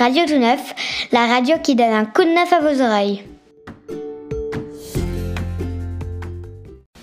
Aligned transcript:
Radio 0.00 0.24
Tout 0.26 0.38
Neuf, 0.38 0.74
la 1.12 1.26
radio 1.26 1.56
qui 1.62 1.74
donne 1.74 1.92
un 1.92 2.06
coup 2.06 2.24
de 2.24 2.30
neuf 2.30 2.50
à 2.54 2.60
vos 2.60 2.80
oreilles. 2.80 3.22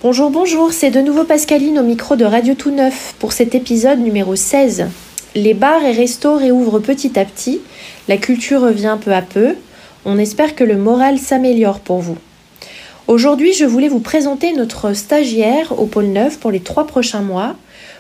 Bonjour, 0.01 0.31
bonjour, 0.31 0.73
c'est 0.73 0.89
de 0.89 1.02
nouveau 1.02 1.23
Pascaline 1.23 1.77
au 1.77 1.83
micro 1.83 2.15
de 2.15 2.25
Radio 2.25 2.55
Tout 2.55 2.71
Neuf 2.71 3.13
pour 3.20 3.33
cet 3.33 3.54
épisode 3.54 3.99
numéro 3.99 4.36
16. 4.36 4.88
Les 5.36 5.54
bars 5.54 5.83
et 5.83 5.91
restos 5.91 6.38
réouvrent 6.38 6.79
petit 6.79 7.20
à 7.20 7.25
petit, 7.25 7.61
la 8.07 8.18
culture 8.18 8.61
revient 8.61 8.98
peu 9.00 9.14
à 9.14 9.21
peu, 9.21 9.54
on 10.04 10.18
espère 10.18 10.55
que 10.55 10.64
le 10.64 10.77
moral 10.77 11.20
s'améliore 11.20 11.82
pour 11.82 12.00
vous. 12.00 12.18
Aujourd'hui, 13.05 13.54
je 13.54 13.66
voulais 13.66 13.89
vous 13.89 14.00
présenter 14.00 14.54
notre 14.54 14.93
stagiaire 14.93 15.79
au 15.79 15.86
pôle 15.86 16.07
Neuf 16.07 16.39
pour 16.39 16.50
les 16.50 16.61
trois 16.61 16.88
prochains 16.88 17.21
mois. 17.21 17.55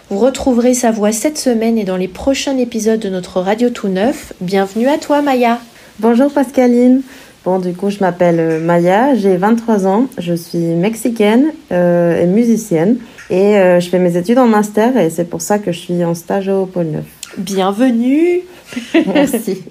Vous 0.09 0.19
retrouverez 0.19 0.73
sa 0.73 0.91
voix 0.91 1.11
cette 1.11 1.37
semaine 1.37 1.77
et 1.77 1.83
dans 1.83 1.97
les 1.97 2.07
prochains 2.07 2.57
épisodes 2.57 2.99
de 2.99 3.09
notre 3.09 3.41
Radio 3.41 3.69
Tout 3.69 3.89
Neuf. 3.89 4.31
Bienvenue 4.39 4.87
à 4.87 4.97
toi, 4.97 5.21
Maya. 5.21 5.59
Bonjour 5.99 6.31
Pascaline. 6.31 7.01
Bon, 7.43 7.59
du 7.59 7.73
coup, 7.73 7.89
je 7.89 7.99
m'appelle 7.99 8.39
euh, 8.39 8.59
Maya, 8.61 9.15
j'ai 9.15 9.35
23 9.35 9.85
ans, 9.85 10.07
je 10.17 10.33
suis 10.33 10.59
mexicaine 10.59 11.51
euh, 11.73 12.21
et 12.21 12.25
musicienne 12.25 12.99
et 13.29 13.57
euh, 13.57 13.81
je 13.81 13.89
fais 13.89 13.99
mes 13.99 14.15
études 14.15 14.39
en 14.39 14.47
master 14.47 14.95
et 14.95 15.09
c'est 15.09 15.25
pour 15.25 15.41
ça 15.41 15.59
que 15.59 15.73
je 15.73 15.79
suis 15.79 16.05
en 16.05 16.15
stage 16.15 16.47
au 16.47 16.65
pôle 16.65 16.85
Neuf. 16.85 17.05
Bienvenue. 17.37 18.43
Merci. 19.13 19.65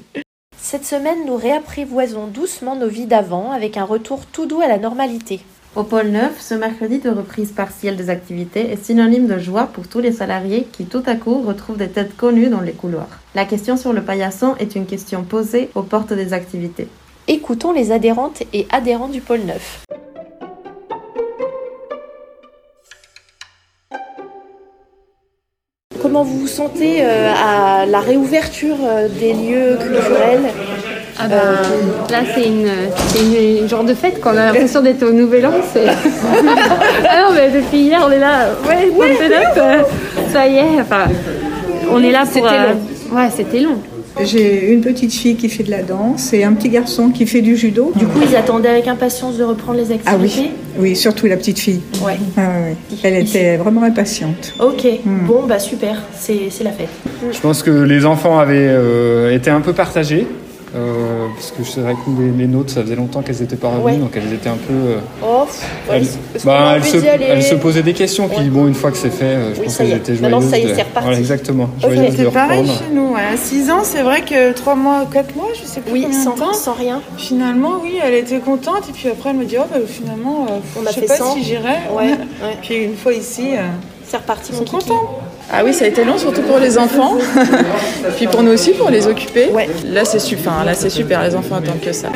Cette 0.60 0.84
semaine, 0.84 1.24
nous 1.26 1.36
réapprivoisons 1.36 2.26
doucement 2.26 2.76
nos 2.76 2.88
vies 2.88 3.06
d'avant 3.06 3.52
avec 3.52 3.78
un 3.78 3.84
retour 3.84 4.26
tout 4.26 4.44
doux 4.44 4.60
à 4.60 4.68
la 4.68 4.76
normalité. 4.76 5.40
Au 5.76 5.82
pôle 5.82 6.06
Neuf, 6.06 6.40
ce 6.40 6.54
mercredi 6.54 7.00
de 7.00 7.10
reprise 7.10 7.52
partielle 7.52 7.98
des 7.98 8.08
activités 8.08 8.72
est 8.72 8.82
synonyme 8.82 9.26
de 9.26 9.36
joie 9.36 9.66
pour 9.66 9.86
tous 9.86 10.00
les 10.00 10.10
salariés 10.10 10.66
qui 10.72 10.86
tout 10.86 11.02
à 11.04 11.16
coup 11.16 11.42
retrouvent 11.42 11.76
des 11.76 11.90
têtes 11.90 12.16
connues 12.16 12.48
dans 12.48 12.62
les 12.62 12.72
couloirs. 12.72 13.20
La 13.34 13.44
question 13.44 13.76
sur 13.76 13.92
le 13.92 14.00
paillasson 14.00 14.54
est 14.58 14.74
une 14.74 14.86
question 14.86 15.22
posée 15.22 15.68
aux 15.74 15.82
portes 15.82 16.14
des 16.14 16.32
activités. 16.32 16.88
Écoutons 17.28 17.72
les 17.72 17.92
adhérentes 17.92 18.42
et 18.54 18.66
adhérents 18.70 19.08
du 19.08 19.20
pôle 19.20 19.40
Neuf. 19.40 19.84
Comment 26.00 26.22
vous 26.22 26.38
vous 26.38 26.46
sentez 26.46 27.04
euh, 27.04 27.34
à 27.36 27.84
la 27.84 28.00
réouverture 28.00 28.76
euh, 28.80 29.08
des 29.08 29.34
lieux 29.34 29.76
culturels? 29.76 30.75
Ah 31.18 31.28
ben, 31.28 31.36
là 32.10 32.18
c'est 32.34 32.44
une, 32.46 32.66
c'est 33.08 33.20
une, 33.22 33.62
une 33.62 33.68
genre 33.68 33.84
de 33.84 33.94
fête 33.94 34.20
qu'on 34.20 34.30
a 34.30 34.46
l'impression 34.52 34.82
d'être 34.82 35.02
au 35.02 35.12
Nouvel 35.12 35.46
An. 35.46 35.52
c'est- 35.72 35.86
ah 37.08 37.22
non 37.22 37.34
mais 37.34 37.50
depuis 37.50 37.78
hier 37.78 38.02
on 38.06 38.10
est 38.10 38.18
là, 38.18 38.48
ouais, 38.68 38.90
ouais, 38.94 39.16
euh, 39.56 39.82
ça 40.32 40.46
y 40.46 40.56
est, 40.56 40.80
enfin 40.80 41.04
on 41.90 42.02
est 42.02 42.10
là 42.10 42.20
pour... 42.24 42.32
C'était 42.32 42.46
euh, 42.48 42.72
long. 43.12 43.16
Ouais 43.18 43.28
c'était 43.34 43.60
long. 43.60 43.76
J'ai 44.24 44.72
une 44.72 44.80
petite 44.80 45.12
fille 45.12 45.36
qui 45.36 45.50
fait 45.50 45.62
de 45.62 45.70
la 45.70 45.82
danse 45.82 46.32
et 46.32 46.42
un 46.42 46.54
petit 46.54 46.70
garçon 46.70 47.10
qui 47.10 47.26
fait 47.26 47.42
du 47.42 47.54
judo. 47.54 47.92
Du 47.96 48.06
coup, 48.06 48.20
ils 48.26 48.34
attendaient 48.34 48.70
avec 48.70 48.88
impatience 48.88 49.36
de 49.36 49.44
reprendre 49.44 49.78
les 49.78 49.92
Ah 50.06 50.12
activités 50.12 50.52
oui, 50.78 50.88
oui, 50.90 50.96
surtout 50.96 51.26
la 51.26 51.36
petite 51.36 51.58
fille. 51.58 51.82
Ouais. 52.02 52.16
Ah 52.38 52.40
oui, 52.90 52.98
Elle 53.04 53.16
était 53.16 53.58
vraiment 53.58 53.82
impatiente. 53.82 54.54
Ok, 54.58 54.86
bon, 55.04 55.42
bah 55.46 55.58
super, 55.58 56.00
c'est 56.18 56.48
c'est 56.50 56.64
la 56.64 56.70
fête. 56.72 56.88
Je 57.30 57.38
pense 57.40 57.62
que 57.62 57.70
les 57.70 58.06
enfants 58.06 58.38
avaient 58.38 58.54
euh, 58.70 59.34
été 59.34 59.50
un 59.50 59.60
peu 59.60 59.74
partagés. 59.74 60.26
Euh, 60.76 61.26
parce 61.34 61.50
que 61.52 61.64
c'est 61.64 61.80
vrai 61.80 61.94
que 61.94 62.20
les, 62.20 62.30
les 62.30 62.46
nôtres, 62.46 62.72
ça 62.72 62.82
faisait 62.82 62.96
longtemps 62.96 63.22
qu'elles 63.22 63.40
n'étaient 63.40 63.56
pas 63.56 63.68
revenues, 63.68 63.84
Ouais. 63.84 63.96
donc 63.96 64.10
elles 64.16 64.32
étaient 64.32 64.48
un 64.48 64.56
peu. 64.56 64.72
euh, 64.74 64.98
Oh, 65.22 65.46
ouais, 65.90 66.02
bah, 66.44 66.74
elles 66.76 66.84
se, 66.84 66.96
aller 67.08 67.24
elles 67.24 67.42
se 67.42 67.54
posaient 67.54 67.82
des 67.82 67.94
questions, 67.94 68.28
puis 68.28 68.38
Ouais. 68.38 68.44
bon, 68.44 68.66
une 68.66 68.74
fois 68.74 68.90
que 68.90 68.96
c'est 68.96 69.10
fait, 69.10 69.24
euh, 69.24 69.54
je 69.54 69.60
Oui, 69.60 69.66
pense 69.66 69.74
ça 69.74 69.84
y 69.84 69.88
qu'elles 69.88 69.96
est. 69.96 70.00
étaient 70.00 70.12
Maintenant, 70.22 70.40
joyeuses. 70.40 70.50
ça 70.50 70.58
y 70.58 70.62
est, 70.62 70.74
c'est 70.74 70.82
reparti. 70.82 71.04
Voilà, 71.06 71.18
exactement. 71.18 71.64
Ok. 71.64 71.80
Joyeuses 71.92 72.16
de 72.16 72.24
C'est 72.24 72.30
pareil 72.30 72.60
reprendre. 72.60 72.78
chez 72.78 72.94
nous. 72.94 73.14
À 73.16 73.36
6 73.36 73.70
ans, 73.70 73.80
c'est 73.82 74.02
vrai 74.02 74.20
que 74.22 74.52
3 74.52 74.74
mois, 74.74 75.06
4 75.12 75.34
mois, 75.36 75.48
je 75.60 75.66
sais 75.66 75.80
plus 75.80 75.92
Oui, 75.92 76.02
combien 76.02 76.22
sans, 76.22 76.34
de 76.34 76.38
temps. 76.40 76.52
sans 76.52 76.74
rien. 76.74 77.00
Finalement, 77.16 77.80
oui, 77.82 77.98
elle 78.04 78.14
était 78.14 78.38
contente. 78.38 78.82
Et 78.88 78.92
puis 78.92 79.08
après, 79.08 79.30
elle 79.30 79.36
me 79.36 79.44
dit, 79.44 79.56
oh, 79.58 79.64
bah, 79.70 79.78
finalement, 79.86 80.46
euh, 80.50 80.58
On 80.80 80.84
a 80.86 80.90
je 80.90 80.94
sais 80.94 81.00
fait 81.02 81.06
pas 81.06 81.16
100. 81.16 81.34
si 81.34 81.42
j'irai. 81.44 81.62
Ouais, 81.96 82.10
ouais. 82.42 82.56
Puis 82.62 82.76
une 82.84 82.96
fois 82.96 83.12
ici, 83.14 83.52
euh, 83.54 83.60
C'est 84.06 84.18
reparti, 84.18 84.50
ils 84.52 84.58
mon 84.58 84.66
sont 84.66 84.76
kiki. 84.78 84.88
contents. 84.90 85.18
Ah 85.52 85.62
oui, 85.64 85.72
ça 85.72 85.84
a 85.84 85.88
été 85.88 86.04
long, 86.04 86.18
surtout 86.18 86.42
pour 86.42 86.58
les 86.58 86.76
enfants. 86.76 87.14
puis 88.16 88.26
pour 88.26 88.42
nous 88.42 88.52
aussi, 88.52 88.72
pour 88.72 88.90
les 88.90 89.06
occuper. 89.06 89.48
Ouais. 89.52 89.68
Là, 89.86 90.04
c'est 90.04 90.18
super. 90.18 90.64
Là, 90.64 90.74
c'est 90.74 90.90
super. 90.90 91.22
Les 91.22 91.36
enfants 91.36 91.56
attendent 91.56 91.80
que 91.80 91.92
ça. 91.92 92.08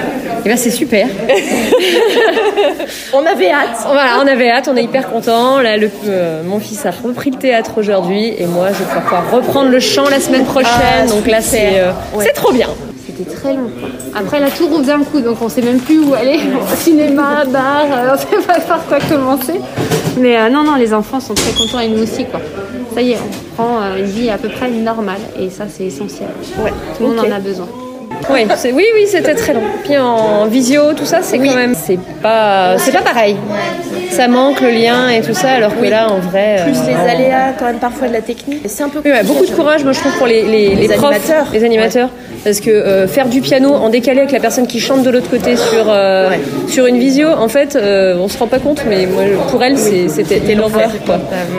Et 0.44 0.48
ben 0.48 0.56
c'est 0.56 0.70
super. 0.70 1.06
On 3.12 3.24
avait 3.24 3.50
hâte. 3.50 3.78
Voilà, 3.86 4.18
on 4.22 4.26
avait 4.26 4.50
hâte, 4.50 4.68
on 4.72 4.76
est 4.76 4.84
hyper 4.84 5.10
contents. 5.10 5.60
Là, 5.60 5.76
le, 5.76 5.90
euh, 6.08 6.42
mon 6.44 6.60
fils 6.60 6.84
a 6.86 6.90
repris 6.90 7.30
le 7.30 7.38
théâtre 7.38 7.72
aujourd'hui 7.76 8.34
et 8.38 8.46
moi 8.46 8.68
je 8.68 8.78
vais 8.78 9.00
pouvoir 9.00 9.30
reprendre 9.30 9.70
le 9.70 9.80
chant 9.80 10.08
la 10.08 10.20
semaine 10.20 10.44
prochaine. 10.44 11.06
donc 11.08 11.26
là 11.26 11.40
c'est 11.40 11.80
euh, 11.80 11.92
c'est 12.20 12.32
trop 12.32 12.52
bien. 12.52 12.68
C'était 13.06 13.28
très 13.30 13.54
long. 13.54 13.70
Après 14.14 14.40
la 14.40 14.50
tour 14.50 14.70
on 14.72 14.78
faisait 14.78 14.92
un 14.92 15.02
coup 15.02 15.20
donc 15.20 15.38
on 15.42 15.48
sait 15.48 15.62
même 15.62 15.80
plus 15.80 15.98
où 15.98 16.14
aller. 16.14 16.40
Cinéma, 16.76 17.44
bar, 17.46 17.84
euh, 17.90 18.14
on 18.14 18.18
sait 18.18 18.46
pas 18.46 18.60
par 18.60 18.84
quoi 18.86 18.98
commencer. 19.00 19.60
Mais 20.18 20.38
euh, 20.38 20.48
non 20.48 20.62
non 20.64 20.76
les 20.76 20.94
enfants 20.94 21.20
sont 21.20 21.34
très 21.34 21.52
contents 21.52 21.80
et 21.80 21.88
nous 21.88 22.02
aussi 22.02 22.24
quoi. 22.24 22.40
Ça 23.00 23.06
y 23.06 23.12
est, 23.12 23.16
on 23.16 23.54
prend 23.54 23.80
euh, 23.80 23.96
une 23.96 24.04
vie 24.04 24.28
à 24.28 24.36
peu 24.36 24.50
près 24.50 24.70
normale 24.70 25.22
et 25.38 25.48
ça 25.48 25.64
c'est 25.70 25.84
essentiel. 25.84 26.28
Ouais, 26.62 26.70
Tout 26.98 27.04
le 27.04 27.08
monde 27.08 27.20
en 27.20 27.32
a 27.32 27.40
besoin. 27.40 27.66
Oui, 28.32 28.46
oui, 28.74 28.84
oui, 28.94 29.06
c'était 29.06 29.34
très 29.34 29.52
long. 29.52 29.62
Puis 29.84 29.96
en 29.98 30.46
visio, 30.46 30.92
tout 30.94 31.04
ça, 31.04 31.20
c'est 31.22 31.38
quand 31.38 31.54
même, 31.54 31.74
c'est 31.74 31.98
pas, 32.22 32.78
c'est 32.78 32.92
pas 32.92 33.02
pareil. 33.02 33.36
Ça 34.10 34.28
manque 34.28 34.60
le 34.60 34.70
lien 34.70 35.08
et 35.08 35.20
tout 35.20 35.34
ça, 35.34 35.50
alors 35.52 35.78
que 35.78 35.84
là, 35.84 36.10
en 36.10 36.18
vrai, 36.18 36.58
euh, 36.60 36.64
Plus 36.64 36.78
les 36.86 36.94
aléas, 36.94 37.52
quand 37.58 37.66
même, 37.66 37.78
parfois 37.78 38.08
de 38.08 38.12
la 38.12 38.20
technique. 38.20 38.62
C'est 38.66 38.82
un 38.82 38.88
peu 38.88 39.00
ouais, 39.08 39.22
beaucoup 39.24 39.46
de 39.46 39.50
courage, 39.50 39.84
moi 39.84 39.92
je 39.92 40.00
trouve 40.00 40.16
pour 40.18 40.26
les, 40.26 40.42
les, 40.42 40.74
Les 40.74 40.88
profs, 40.88 41.04
animateurs. 41.04 41.46
les 41.52 41.64
animateurs, 41.64 42.08
parce 42.44 42.60
que 42.60 42.70
euh, 42.70 43.06
faire 43.06 43.28
du 43.28 43.40
piano 43.40 43.72
en 43.72 43.88
décalé 43.88 44.20
avec 44.20 44.32
la 44.32 44.40
personne 44.40 44.66
qui 44.66 44.80
chante 44.80 45.02
de 45.02 45.10
l'autre 45.10 45.30
côté 45.30 45.56
sur 45.56 45.84
euh, 45.88 46.30
sur 46.68 46.86
une 46.86 46.98
visio, 46.98 47.28
en 47.28 47.48
fait, 47.48 47.76
on 47.76 48.28
se 48.28 48.38
rend 48.38 48.46
pas 48.46 48.58
compte, 48.58 48.82
mais 48.88 49.06
moi, 49.06 49.22
pour 49.50 49.62
elle, 49.62 49.78
c'était 49.78 50.40
quoi. 51.06 51.18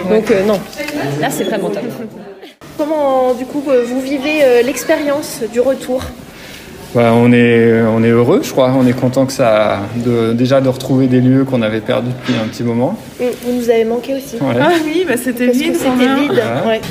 Donc 0.10 0.32
non, 0.46 0.60
là 1.20 1.28
c'est 1.30 1.44
vraiment 1.46 1.70
top. 1.70 1.84
Comment, 2.78 3.34
du 3.34 3.46
coup, 3.46 3.64
vous 3.86 4.02
vivez 4.02 4.64
l'expérience 4.64 5.40
du 5.52 5.60
retour 5.60 6.02
Bah, 6.94 7.14
on, 7.16 7.32
est, 7.32 7.82
on 7.84 8.04
est 8.04 8.10
heureux, 8.10 8.42
je 8.44 8.52
crois. 8.52 8.74
On 8.78 8.86
est 8.86 9.00
content 9.00 9.26
que 9.26 9.32
ça, 9.32 9.80
de, 9.96 10.34
déjà 10.34 10.60
de 10.60 10.68
retrouver 10.68 11.08
des 11.08 11.22
lieux 11.22 11.46
qu'on 11.46 11.62
avait 11.62 11.80
perdus 11.80 12.12
depuis 12.20 12.34
un 12.34 12.48
petit 12.48 12.64
moment. 12.64 12.98
Vous 13.20 13.54
nous 13.54 13.70
avez 13.70 13.86
manqué 13.86 14.16
aussi. 14.16 14.36
Ouais. 14.36 14.56
Ah 14.60 14.72
oui, 14.84 15.06
bah, 15.08 15.16
c'était 15.16 15.48
vide. 15.48 15.76
c'était 15.76 16.16
vide. 16.16 16.32
Ouais. 16.66 16.70
Ouais. 16.70 16.82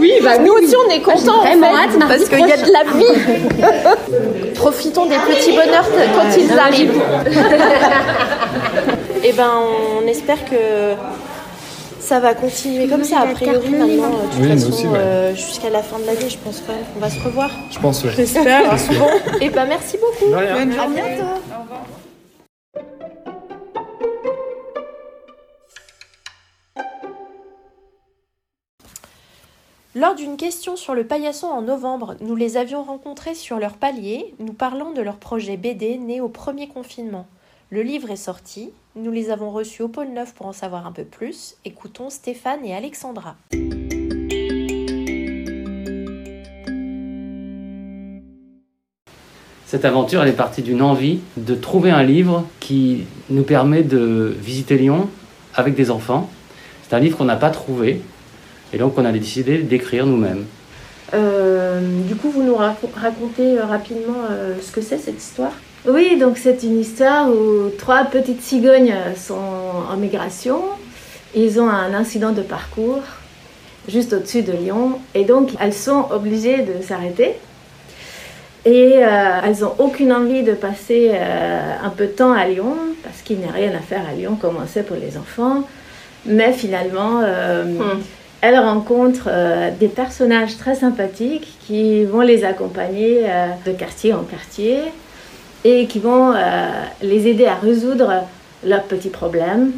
Oui, 0.00 0.12
bah 0.24 0.38
Nous 0.38 0.52
aussi, 0.52 0.74
on 0.86 0.90
est 0.90 1.00
contents. 1.00 1.40
en 1.40 1.44
vraiment 1.44 1.72
fait, 1.72 1.96
hâte, 1.96 1.98
parce 1.98 2.28
qu'il 2.28 2.38
y 2.40 2.52
a 2.52 2.56
de 2.56 2.72
la 2.72 2.84
vie. 2.98 4.52
Profitons 4.54 5.06
des 5.06 5.16
petits 5.16 5.50
bonheurs 5.52 5.88
quand 6.14 6.38
ils 6.38 6.58
arrivent. 6.58 7.02
Et 9.22 9.32
ben, 9.36 9.50
on 10.02 10.06
espère 10.06 10.42
que 10.46 10.94
ça 12.10 12.18
va 12.18 12.34
continuer 12.34 12.88
comme 12.88 13.04
ça. 13.04 13.20
A 13.20 13.26
priori, 13.28 13.70
maintenant, 13.70 14.10
de 14.10 14.30
toute 14.32 14.40
Oui, 14.40 14.48
nous 14.48 14.54
façon, 14.56 14.68
aussi, 14.70 14.86
ouais. 14.88 14.98
euh, 14.98 15.32
jusqu'à 15.36 15.70
la 15.70 15.80
fin 15.80 15.96
de 16.00 16.06
l'année, 16.06 16.28
je 16.28 16.38
pense 16.38 16.60
quand 16.66 16.72
même 16.72 16.82
qu'on 16.92 16.98
va 16.98 17.08
se 17.08 17.20
revoir. 17.20 17.50
Je 17.70 17.78
pense, 17.78 18.02
ouais. 18.02 18.10
J'espère. 18.16 18.68
Bon, 18.98 19.06
et 19.40 19.48
ben, 19.48 19.64
merci 19.66 19.96
beaucoup. 19.96 20.28
Bonne 20.32 20.72
À 20.72 20.74
journée. 20.74 21.02
bientôt. 21.02 21.40
Lors 29.94 30.16
d'une 30.16 30.36
question 30.36 30.74
sur 30.76 30.94
le 30.94 31.04
paillasson 31.04 31.46
en 31.46 31.62
novembre, 31.62 32.16
nous 32.20 32.34
les 32.34 32.56
avions 32.56 32.82
rencontrés 32.82 33.36
sur 33.36 33.58
leur 33.60 33.74
palier, 33.74 34.34
nous 34.40 34.52
parlant 34.52 34.90
de 34.90 35.02
leur 35.02 35.16
projet 35.16 35.56
BD 35.56 35.96
né 35.98 36.20
au 36.20 36.28
premier 36.28 36.66
confinement. 36.66 37.26
Le 37.72 37.82
livre 37.82 38.10
est 38.10 38.16
sorti, 38.16 38.70
nous 38.96 39.12
les 39.12 39.30
avons 39.30 39.50
reçus 39.50 39.82
au 39.82 39.88
pôle 39.88 40.08
Neuf 40.08 40.34
pour 40.34 40.46
en 40.46 40.52
savoir 40.52 40.88
un 40.88 40.90
peu 40.92 41.04
plus. 41.04 41.54
Écoutons 41.64 42.10
Stéphane 42.10 42.64
et 42.64 42.74
Alexandra. 42.74 43.36
Cette 49.66 49.84
aventure, 49.84 50.20
elle 50.24 50.30
est 50.30 50.32
partie 50.32 50.62
d'une 50.62 50.82
envie 50.82 51.20
de 51.36 51.54
trouver 51.54 51.92
un 51.92 52.02
livre 52.02 52.44
qui 52.58 53.04
nous 53.28 53.44
permet 53.44 53.84
de 53.84 54.34
visiter 54.40 54.76
Lyon 54.76 55.08
avec 55.54 55.76
des 55.76 55.92
enfants. 55.92 56.28
C'est 56.82 56.96
un 56.96 56.98
livre 56.98 57.16
qu'on 57.16 57.24
n'a 57.24 57.36
pas 57.36 57.50
trouvé 57.50 58.00
et 58.72 58.78
donc 58.78 58.98
on 58.98 59.04
a 59.04 59.12
décidé 59.12 59.58
d'écrire 59.58 60.06
nous-mêmes. 60.06 60.44
Euh, 61.14 61.80
du 62.08 62.16
coup, 62.16 62.30
vous 62.30 62.42
nous 62.42 62.54
raco- 62.56 62.90
racontez 62.96 63.58
euh, 63.60 63.64
rapidement 63.64 64.24
euh, 64.28 64.56
ce 64.60 64.72
que 64.72 64.80
c'est 64.80 64.98
cette 64.98 65.18
histoire? 65.18 65.52
Oui, 65.86 66.18
donc 66.18 66.36
c'est 66.36 66.62
une 66.62 66.78
histoire 66.78 67.30
où 67.30 67.70
trois 67.78 68.04
petites 68.04 68.42
cigognes 68.42 68.94
sont 69.16 69.34
en 69.90 69.96
migration. 69.96 70.62
Ils 71.34 71.58
ont 71.58 71.68
un 71.68 71.94
incident 71.94 72.32
de 72.32 72.42
parcours 72.42 73.00
juste 73.88 74.12
au-dessus 74.12 74.42
de 74.42 74.52
Lyon 74.52 74.98
et 75.14 75.24
donc 75.24 75.50
elles 75.58 75.72
sont 75.72 76.06
obligées 76.10 76.58
de 76.58 76.82
s'arrêter. 76.82 77.36
Et 78.66 78.98
euh, 78.98 79.40
elles 79.42 79.60
n'ont 79.60 79.74
aucune 79.78 80.12
envie 80.12 80.42
de 80.42 80.52
passer 80.52 81.12
euh, 81.14 81.72
un 81.82 81.88
peu 81.88 82.06
de 82.06 82.12
temps 82.12 82.32
à 82.32 82.44
Lyon 82.44 82.76
parce 83.02 83.22
qu'il 83.22 83.38
n'y 83.38 83.46
a 83.46 83.52
rien 83.52 83.72
à 83.74 83.78
faire 83.80 84.02
à 84.06 84.12
Lyon 84.12 84.36
comme 84.38 84.58
on 84.62 84.66
sait 84.66 84.82
pour 84.82 84.96
les 84.96 85.16
enfants. 85.16 85.66
Mais 86.26 86.52
finalement, 86.52 87.22
euh, 87.22 87.64
elle 88.42 88.58
rencontre 88.58 89.28
euh, 89.28 89.70
des 89.80 89.88
personnages 89.88 90.58
très 90.58 90.74
sympathiques 90.74 91.56
qui 91.66 92.04
vont 92.04 92.20
les 92.20 92.44
accompagner 92.44 93.24
de 93.64 93.72
quartier 93.72 94.12
en 94.12 94.24
quartier 94.24 94.76
et 95.64 95.86
qui 95.86 95.98
vont 95.98 96.32
euh, 96.34 96.70
les 97.02 97.26
aider 97.28 97.46
à 97.46 97.54
résoudre 97.56 98.24
leurs 98.64 98.84
petits 98.84 99.08
problèmes. 99.10 99.72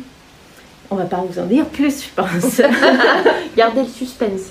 On 0.90 0.96
va 0.96 1.04
pas 1.04 1.24
vous 1.26 1.38
en 1.40 1.46
dire 1.46 1.64
plus, 1.66 2.04
je 2.04 2.08
pense. 2.14 2.60
Gardez 3.56 3.82
le 3.82 3.88
suspense. 3.88 4.50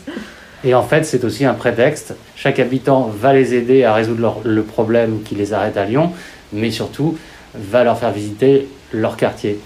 Et 0.64 0.74
en 0.74 0.84
fait, 0.84 1.04
c'est 1.06 1.24
aussi 1.24 1.46
un 1.46 1.54
prétexte. 1.54 2.14
Chaque 2.36 2.60
habitant 2.60 3.04
va 3.08 3.34
les 3.34 3.54
aider 3.54 3.84
à 3.84 3.94
résoudre 3.94 4.22
leur- 4.22 4.42
le 4.44 4.64
problème 4.64 5.22
qui 5.24 5.36
les 5.36 5.54
arrête 5.54 5.78
à 5.78 5.86
Lyon, 5.86 6.12
mais 6.54 6.72
surtout 6.72 7.18
va 7.56 7.84
leur 7.84 7.98
faire 8.00 8.12
visiter 8.12 8.68
leur 8.92 9.18
quartier. 9.18 9.60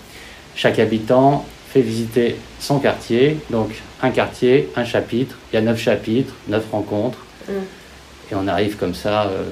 Chaque 0.56 0.80
habitant 0.80 1.46
fait 1.74 1.82
visiter 1.82 2.38
son 2.60 2.80
quartier, 2.80 3.38
donc 3.50 3.70
un 4.02 4.10
quartier, 4.12 4.70
un 4.76 4.86
chapitre. 4.86 5.38
Il 5.52 5.56
y 5.56 5.60
a 5.60 5.62
neuf 5.62 5.80
chapitres, 5.80 6.34
neuf 6.48 6.64
rencontres, 6.72 7.20
Mm. 7.48 7.52
et 8.32 8.36
on 8.36 8.48
arrive 8.48 8.76
comme 8.76 8.96
ça 8.96 9.26
euh, 9.26 9.44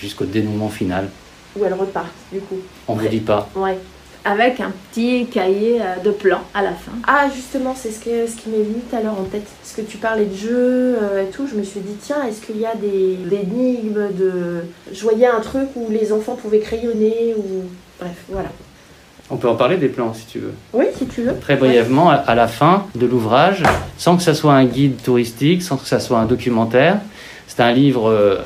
jusqu'au 0.00 0.24
dénouement 0.24 0.68
final. 0.70 1.08
Où 1.56 1.64
elle 1.64 1.74
repart, 1.74 2.06
du 2.32 2.40
coup. 2.40 2.58
On 2.86 2.94
ne 2.96 3.00
vous 3.02 3.08
dit 3.08 3.20
pas. 3.20 3.48
Ouais. 3.56 3.78
Avec 4.24 4.60
un 4.60 4.72
petit 4.92 5.26
cahier 5.26 5.80
euh, 5.80 6.02
de 6.04 6.10
plans 6.10 6.42
à 6.52 6.62
la 6.62 6.72
fin. 6.72 6.92
Ah, 7.06 7.28
justement, 7.34 7.74
c'est 7.74 7.90
ce, 7.90 8.00
que, 8.00 8.26
ce 8.26 8.36
qui 8.36 8.50
m'est 8.50 8.58
venu 8.58 8.80
tout 8.90 8.96
à 8.96 9.00
l'heure 9.00 9.18
en 9.18 9.24
tête. 9.24 9.46
Parce 9.62 9.74
que 9.74 9.80
tu 9.80 9.96
parlais 9.96 10.26
de 10.26 10.34
jeux 10.36 10.98
euh, 11.00 11.22
et 11.22 11.30
tout, 11.30 11.46
je 11.50 11.54
me 11.56 11.62
suis 11.62 11.80
dit, 11.80 11.94
tiens, 12.02 12.24
est-ce 12.28 12.42
qu'il 12.44 12.58
y 12.58 12.66
a 12.66 12.74
des, 12.74 13.14
des 13.28 13.36
énigmes 13.42 14.08
de... 14.12 14.64
Je 14.92 15.02
voyais 15.02 15.26
un 15.26 15.40
truc 15.40 15.68
où 15.76 15.86
les 15.90 16.12
enfants 16.12 16.34
pouvaient 16.34 16.58
crayonner 16.58 17.34
ou... 17.38 17.64
Bref, 18.00 18.16
voilà. 18.28 18.48
On 19.30 19.36
peut 19.36 19.48
en 19.48 19.56
parler 19.56 19.76
des 19.76 19.88
plans 19.88 20.12
si 20.14 20.26
tu 20.26 20.38
veux. 20.40 20.52
Oui, 20.72 20.86
si 20.96 21.06
tu 21.06 21.22
veux. 21.22 21.34
Très 21.38 21.56
brièvement, 21.56 22.10
à- 22.10 22.14
à 22.14 22.34
la 22.34 22.48
fin 22.48 22.86
de 22.96 23.06
l'ouvrage, 23.06 23.62
sans 23.98 24.16
que 24.16 24.22
ça 24.22 24.34
soit 24.34 24.54
un 24.54 24.64
guide 24.64 25.02
touristique, 25.02 25.62
sans 25.62 25.76
que 25.76 25.86
ça 25.86 26.00
soit 26.00 26.18
un 26.18 26.24
documentaire, 26.26 26.98
c'est 27.46 27.60
un 27.60 27.72
livre 27.72 28.10
euh, 28.10 28.36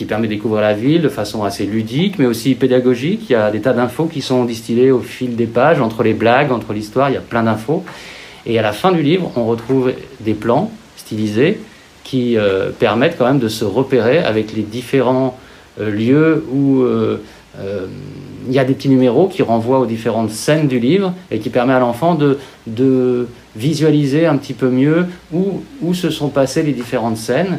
qui 0.00 0.06
permet 0.06 0.28
de 0.28 0.32
découvrir 0.32 0.62
la 0.62 0.72
ville 0.72 1.02
de 1.02 1.10
façon 1.10 1.44
assez 1.44 1.66
ludique, 1.66 2.18
mais 2.18 2.24
aussi 2.24 2.54
pédagogique. 2.54 3.28
Il 3.28 3.32
y 3.34 3.36
a 3.36 3.50
des 3.50 3.60
tas 3.60 3.74
d'infos 3.74 4.06
qui 4.06 4.22
sont 4.22 4.46
distillées 4.46 4.90
au 4.90 5.00
fil 5.00 5.36
des 5.36 5.44
pages, 5.44 5.82
entre 5.82 6.02
les 6.02 6.14
blagues, 6.14 6.52
entre 6.52 6.72
l'histoire, 6.72 7.10
il 7.10 7.12
y 7.12 7.18
a 7.18 7.20
plein 7.20 7.42
d'infos. 7.42 7.84
Et 8.46 8.58
à 8.58 8.62
la 8.62 8.72
fin 8.72 8.92
du 8.92 9.02
livre, 9.02 9.30
on 9.36 9.44
retrouve 9.44 9.92
des 10.20 10.32
plans 10.32 10.70
stylisés 10.96 11.60
qui 12.02 12.38
euh, 12.38 12.70
permettent 12.70 13.18
quand 13.18 13.26
même 13.26 13.40
de 13.40 13.48
se 13.48 13.66
repérer 13.66 14.20
avec 14.20 14.54
les 14.54 14.62
différents 14.62 15.38
euh, 15.78 15.90
lieux 15.90 16.46
où 16.50 16.80
euh, 16.80 17.18
il 18.48 18.54
y 18.54 18.58
a 18.58 18.64
des 18.64 18.72
petits 18.72 18.88
numéros 18.88 19.28
qui 19.28 19.42
renvoient 19.42 19.80
aux 19.80 19.86
différentes 19.86 20.30
scènes 20.30 20.66
du 20.66 20.78
livre 20.78 21.12
et 21.30 21.40
qui 21.40 21.50
permet 21.50 21.74
à 21.74 21.78
l'enfant 21.78 22.14
de, 22.14 23.28
visualiser 23.54 24.24
un 24.24 24.38
petit 24.38 24.54
peu 24.54 24.70
mieux 24.70 25.04
où 25.32 25.92
se 25.92 26.08
sont 26.08 26.30
passées 26.30 26.62
les 26.62 26.72
différentes 26.72 27.18
scènes. 27.18 27.58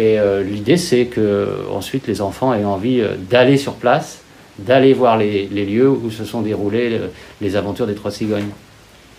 Et 0.00 0.18
euh, 0.18 0.42
l'idée, 0.42 0.78
c'est 0.78 1.04
que 1.06 1.46
ensuite 1.70 2.06
les 2.06 2.22
enfants 2.22 2.54
aient 2.54 2.64
envie 2.64 3.00
euh, 3.02 3.16
d'aller 3.30 3.58
sur 3.58 3.74
place, 3.74 4.20
d'aller 4.58 4.94
voir 4.94 5.18
les, 5.18 5.46
les 5.52 5.66
lieux 5.66 5.90
où 5.90 6.10
se 6.10 6.24
sont 6.24 6.40
déroulées 6.40 6.92
euh, 6.98 7.08
les 7.42 7.54
aventures 7.54 7.86
des 7.86 7.94
trois 7.94 8.10
cigognes. 8.10 8.48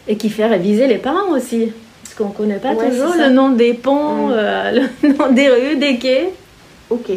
Et 0.07 0.15
qui 0.17 0.29
fait 0.31 0.47
réviser 0.47 0.87
les 0.87 0.97
parents 0.97 1.29
aussi. 1.37 1.71
Parce 2.03 2.15
qu'on 2.15 2.29
ne 2.29 2.33
connaît 2.33 2.55
pas 2.57 2.73
Ouais, 2.73 2.89
toujours 2.89 3.13
le 3.15 3.29
nom 3.29 3.49
des 3.49 3.75
ponts, 3.75 4.29
Mm. 4.29 4.31
euh, 4.33 4.71
le 5.03 5.13
nom 5.13 5.31
des 5.31 5.49
rues, 5.49 5.75
des 5.77 5.99
quais. 5.99 6.33
Ok. 6.89 7.11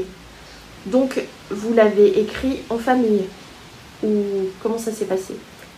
Donc, 0.85 1.19
vous 1.51 1.73
l'avez 1.73 2.21
écrit 2.21 2.59
en 2.69 2.77
famille 2.77 3.23
Ou 4.05 4.09
comment 4.63 4.77
ça 4.77 4.93
s'est 4.93 5.07
passé? 5.07 5.33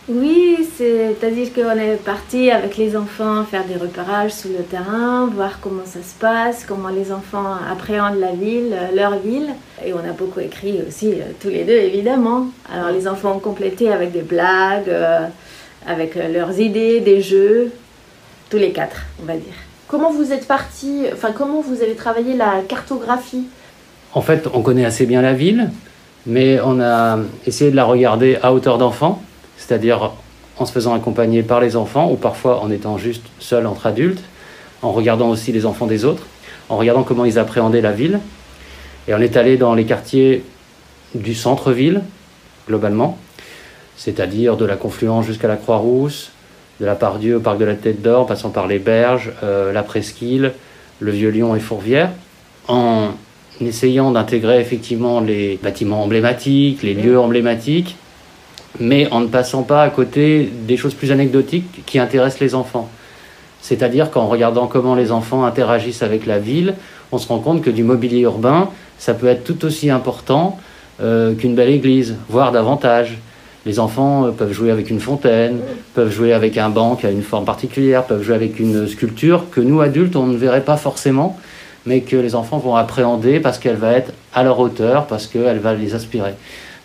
Oui, 0.09 0.65
c'est-à-dire 0.77 1.53
qu'on 1.53 1.77
est 1.77 2.01
parti 2.01 2.49
avec 2.49 2.77
les 2.77 2.95
enfants 2.95 3.43
faire 3.43 3.65
des 3.65 3.75
repérages 3.75 4.31
sur 4.31 4.49
le 4.49 4.63
terrain, 4.63 5.29
voir 5.35 5.59
comment 5.59 5.83
ça 5.83 5.99
se 5.99 6.17
passe, 6.17 6.63
comment 6.65 6.87
les 6.87 7.11
enfants 7.11 7.55
appréhendent 7.69 8.17
la 8.17 8.31
ville, 8.31 8.71
euh, 8.71 8.95
leur 8.95 9.19
ville. 9.19 9.49
Et 9.85 9.91
on 9.91 9.99
a 9.99 10.13
beaucoup 10.17 10.39
écrit 10.39 10.79
aussi, 10.87 11.11
euh, 11.11 11.33
tous 11.41 11.49
les 11.49 11.65
deux 11.65 11.73
évidemment. 11.73 12.47
Alors 12.73 12.91
les 12.91 13.05
enfants 13.05 13.35
ont 13.35 13.39
complété 13.39 13.91
avec 13.91 14.13
des 14.13 14.21
blagues, 14.21 14.87
euh, 14.87 15.27
avec 15.85 16.15
leurs 16.15 16.57
idées, 16.57 17.01
des 17.01 17.21
jeux, 17.21 17.73
tous 18.49 18.57
les 18.57 18.71
quatre, 18.71 19.01
on 19.21 19.25
va 19.25 19.33
dire. 19.33 19.55
Comment 19.89 20.11
vous 20.11 20.31
êtes 20.31 20.47
parti 20.47 21.03
Enfin, 21.11 21.33
comment 21.37 21.59
vous 21.59 21.81
avez 21.81 21.95
travaillé 21.95 22.33
la 22.33 22.61
cartographie? 22.65 23.47
En 24.13 24.21
fait, 24.21 24.47
on 24.53 24.61
connaît 24.61 24.85
assez 24.85 25.05
bien 25.05 25.21
la 25.21 25.33
ville, 25.33 25.69
mais 26.25 26.61
on 26.63 26.79
a 26.79 27.19
essayé 27.45 27.71
de 27.71 27.75
la 27.75 27.83
regarder 27.83 28.37
à 28.41 28.53
hauteur 28.53 28.77
d'enfant, 28.77 29.21
c'est-à-dire 29.57 30.11
en 30.59 30.65
se 30.65 30.71
faisant 30.71 30.93
accompagner 30.93 31.43
par 31.43 31.59
les 31.59 31.75
enfants 31.75 32.09
ou 32.11 32.15
parfois 32.15 32.61
en 32.61 32.71
étant 32.71 32.97
juste 32.97 33.25
seul 33.39 33.67
entre 33.67 33.85
adultes, 33.85 34.23
en 34.81 34.91
regardant 34.91 35.29
aussi 35.29 35.51
les 35.51 35.65
enfants 35.65 35.87
des 35.87 36.05
autres, 36.05 36.23
en 36.69 36.77
regardant 36.77 37.03
comment 37.03 37.25
ils 37.25 37.39
appréhendaient 37.39 37.81
la 37.81 37.91
ville. 37.91 38.19
Et 39.07 39.13
on 39.13 39.19
est 39.19 39.37
allé 39.37 39.57
dans 39.57 39.73
les 39.73 39.85
quartiers 39.85 40.43
du 41.15 41.33
centre-ville, 41.33 42.01
globalement, 42.67 43.17
c'est-à-dire 43.95 44.57
de 44.57 44.65
la 44.65 44.75
Confluence 44.75 45.25
jusqu'à 45.25 45.47
la 45.47 45.55
Croix-Rousse, 45.55 46.31
de 46.79 46.85
la 46.85 46.95
Pardieu 46.95 47.37
au 47.37 47.39
parc 47.39 47.57
de 47.57 47.65
la 47.65 47.75
Tête 47.75 48.01
d'Or, 48.01 48.27
passant 48.27 48.49
par 48.49 48.67
les 48.67 48.79
Berges, 48.79 49.31
euh, 49.43 49.71
la 49.71 49.83
Presqu'île, 49.83 50.53
le 50.99 51.11
Vieux-Lyon 51.11 51.55
et 51.55 51.59
Fourvière, 51.59 52.11
en 52.67 53.09
essayant 53.61 54.11
d'intégrer 54.11 54.59
effectivement 54.59 55.19
les 55.19 55.59
bâtiments 55.61 56.03
emblématiques, 56.03 56.83
les 56.83 56.93
lieux 56.93 57.19
emblématiques, 57.19 57.95
mais 58.79 59.09
en 59.11 59.21
ne 59.21 59.27
passant 59.27 59.63
pas 59.63 59.83
à 59.83 59.89
côté 59.89 60.49
des 60.67 60.77
choses 60.77 60.93
plus 60.93 61.11
anecdotiques 61.11 61.83
qui 61.85 61.99
intéressent 61.99 62.39
les 62.39 62.55
enfants. 62.55 62.89
C'est-à-dire 63.61 64.11
qu'en 64.11 64.27
regardant 64.27 64.67
comment 64.67 64.95
les 64.95 65.11
enfants 65.11 65.43
interagissent 65.43 66.03
avec 66.03 66.25
la 66.25 66.39
ville, 66.39 66.75
on 67.11 67.17
se 67.17 67.27
rend 67.27 67.39
compte 67.39 67.61
que 67.61 67.69
du 67.69 67.83
mobilier 67.83 68.21
urbain, 68.21 68.69
ça 68.97 69.13
peut 69.13 69.27
être 69.27 69.43
tout 69.43 69.65
aussi 69.65 69.89
important 69.89 70.57
euh, 71.01 71.33
qu'une 71.33 71.55
belle 71.55 71.69
église, 71.69 72.15
voire 72.29 72.51
davantage. 72.51 73.17
Les 73.65 73.79
enfants 73.79 74.25
euh, 74.27 74.31
peuvent 74.31 74.53
jouer 74.53 74.71
avec 74.71 74.89
une 74.89 74.99
fontaine, 74.99 75.59
peuvent 75.93 76.11
jouer 76.11 76.33
avec 76.33 76.57
un 76.57 76.69
banc 76.69 76.95
qui 76.95 77.05
a 77.05 77.11
une 77.11 77.23
forme 77.23 77.45
particulière, 77.45 78.03
peuvent 78.03 78.23
jouer 78.23 78.35
avec 78.35 78.59
une 78.59 78.87
sculpture 78.87 79.45
que 79.51 79.61
nous, 79.61 79.81
adultes, 79.81 80.15
on 80.15 80.27
ne 80.27 80.37
verrait 80.37 80.63
pas 80.63 80.77
forcément, 80.77 81.37
mais 81.85 82.01
que 82.01 82.15
les 82.15 82.35
enfants 82.35 82.57
vont 82.57 82.75
appréhender 82.75 83.39
parce 83.39 83.59
qu'elle 83.59 83.75
va 83.75 83.93
être 83.93 84.13
à 84.33 84.43
leur 84.43 84.59
hauteur, 84.59 85.07
parce 85.07 85.27
qu'elle 85.27 85.59
va 85.59 85.73
les 85.73 85.95
aspirer. 85.95 86.33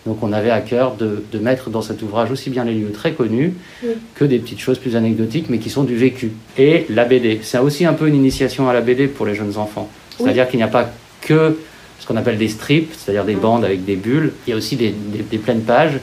Donc 0.05 0.21
on 0.21 0.33
avait 0.33 0.49
à 0.51 0.59
cœur 0.61 0.95
de, 0.95 1.23
de 1.31 1.39
mettre 1.39 1.69
dans 1.69 1.81
cet 1.81 2.01
ouvrage 2.01 2.29
aussi 2.29 2.49
bien 2.49 2.65
les 2.65 2.73
lieux 2.73 2.91
très 2.91 3.13
connus 3.13 3.53
Oui. 3.83 3.91
que 4.15 4.25
des 4.25 4.39
petites 4.39 4.59
choses 4.59 4.77
plus 4.77 4.95
anecdotiques, 4.97 5.45
mais 5.49 5.59
qui 5.59 5.69
sont 5.69 5.83
du 5.83 5.95
vécu. 5.95 6.31
Et 6.57 6.85
la 6.89 7.05
BD, 7.05 7.39
c'est 7.41 7.57
aussi 7.59 7.85
un 7.85 7.93
peu 7.93 8.07
une 8.07 8.15
initiation 8.15 8.67
à 8.69 8.73
la 8.73 8.81
BD 8.81 9.07
pour 9.07 9.25
les 9.25 9.33
jeunes 9.35 9.57
enfants. 9.57 9.87
C'est-à-dire 10.17 10.47
qu'il 10.49 10.57
n'y 10.57 10.63
a 10.63 10.67
pas 10.67 10.89
que 11.21 11.57
ce 11.99 12.05
qu'on 12.07 12.17
appelle 12.17 12.37
des 12.37 12.49
strips, 12.49 12.93
c'est-à-dire 12.97 13.23
des 13.23 13.35
bandes 13.35 13.63
avec 13.63 13.85
des 13.85 13.95
bulles, 13.95 14.33
il 14.45 14.49
y 14.49 14.53
a 14.53 14.57
aussi 14.57 14.75
des, 14.75 14.89
des- 14.91 15.23
des 15.23 15.37
pleines 15.37 15.61
pages 15.61 15.99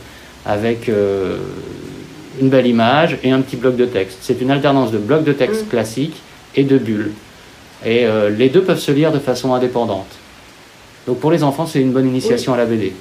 avec 0.46 0.88
euh, 0.88 1.36
une 2.40 2.48
belle 2.48 2.66
image 2.66 3.18
et 3.22 3.30
un 3.32 3.42
petit 3.42 3.56
bloc 3.56 3.76
de 3.76 3.84
texte. 3.84 4.18
C'est 4.22 4.40
une 4.40 4.50
alternance 4.50 4.92
de 4.92 4.98
blocs 4.98 5.24
de 5.24 5.32
texte 5.34 5.66
Mm. 5.66 5.68
classiques 5.68 6.16
et 6.56 6.64
de 6.64 6.78
bulles. 6.78 7.10
Et 7.84 8.06
euh, 8.06 8.30
les 8.30 8.48
deux 8.48 8.62
peuvent 8.62 8.80
se 8.80 8.92
lire 8.92 9.12
de 9.12 9.18
façon 9.18 9.52
indépendante. 9.52 10.08
Donc 11.06 11.18
pour 11.20 11.30
les 11.30 11.42
enfants, 11.42 11.66
c'est 11.66 11.80
une 11.82 11.92
bonne 11.92 12.08
initiation 12.08 12.54
à 12.54 12.56
la 12.56 12.64
BD. 12.64 12.94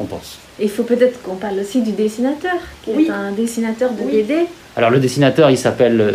Oui. 0.00 0.04
On 0.04 0.04
pense. 0.06 0.38
Il 0.60 0.68
faut 0.70 0.82
peut-être 0.82 1.22
qu'on 1.22 1.36
parle 1.36 1.58
aussi 1.60 1.82
du 1.82 1.92
dessinateur, 1.92 2.56
qui 2.84 2.90
Oui. 2.94 3.06
est 3.08 3.10
un 3.10 3.32
dessinateur 3.32 3.90
de 3.92 4.02
Oui. 4.02 4.22
BD. 4.22 4.34
Alors 4.76 4.90
le 4.90 4.98
dessinateur, 4.98 5.50
il 5.50 5.58
s'appelle 5.58 6.00
euh, 6.00 6.12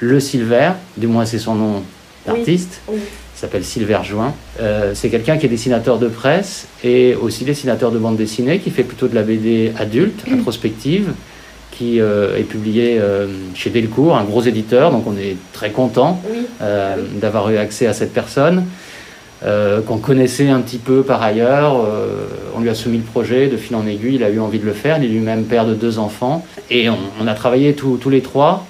Le 0.00 0.20
Silver, 0.20 0.72
du 0.96 1.06
moins 1.06 1.24
c'est 1.24 1.38
son 1.38 1.54
nom 1.54 1.82
d'artiste. 2.26 2.80
Oui. 2.88 2.98
Il 2.98 3.38
s'appelle 3.38 3.64
Silver 3.64 3.98
Juin. 4.04 4.34
Euh, 4.60 4.92
c'est 4.94 5.08
quelqu'un 5.08 5.36
qui 5.36 5.46
est 5.46 5.48
dessinateur 5.48 5.98
de 5.98 6.08
presse 6.08 6.66
et 6.84 7.14
aussi 7.16 7.44
dessinateur 7.44 7.90
de 7.90 7.98
bande 7.98 8.16
dessinée, 8.16 8.58
qui 8.60 8.70
fait 8.70 8.84
plutôt 8.84 9.08
de 9.08 9.14
la 9.14 9.22
BD 9.22 9.72
adulte, 9.78 10.22
introspective, 10.32 11.12
qui 11.72 12.00
euh, 12.00 12.36
est 12.36 12.42
publiée 12.44 12.98
euh, 13.00 13.26
chez 13.54 13.70
Delcourt, 13.70 14.16
un 14.16 14.24
gros 14.24 14.42
éditeur, 14.42 14.90
donc 14.92 15.06
on 15.06 15.16
est 15.16 15.36
très 15.52 15.70
content 15.70 16.20
Oui. 16.30 16.46
euh, 16.60 16.96
d'avoir 17.20 17.50
eu 17.50 17.56
accès 17.56 17.86
à 17.86 17.94
cette 17.94 18.12
personne, 18.12 18.64
euh, 19.44 19.80
qu'on 19.80 19.98
connaissait 19.98 20.48
un 20.48 20.60
petit 20.60 20.78
peu 20.78 21.02
par 21.02 21.22
ailleurs. 21.22 21.76
Euh, 21.80 22.26
on 22.56 22.60
lui 22.60 22.68
a 22.68 22.74
soumis 22.74 22.98
le 22.98 23.02
projet 23.04 23.48
de 23.48 23.56
fil 23.56 23.74
en 23.76 23.86
aiguille, 23.86 24.16
il 24.16 24.24
a 24.24 24.30
eu 24.30 24.38
envie 24.38 24.58
de 24.58 24.66
le 24.66 24.72
faire. 24.72 24.98
Il 24.98 25.04
est 25.04 25.08
lui-même 25.08 25.44
père 25.44 25.66
de 25.66 25.74
deux 25.74 25.98
enfants. 25.98 26.44
Et 26.70 26.88
on, 26.88 26.98
on 27.20 27.26
a 27.26 27.34
travaillé 27.34 27.74
tous 27.74 27.96
tous 27.96 28.10
les 28.10 28.20
trois 28.20 28.66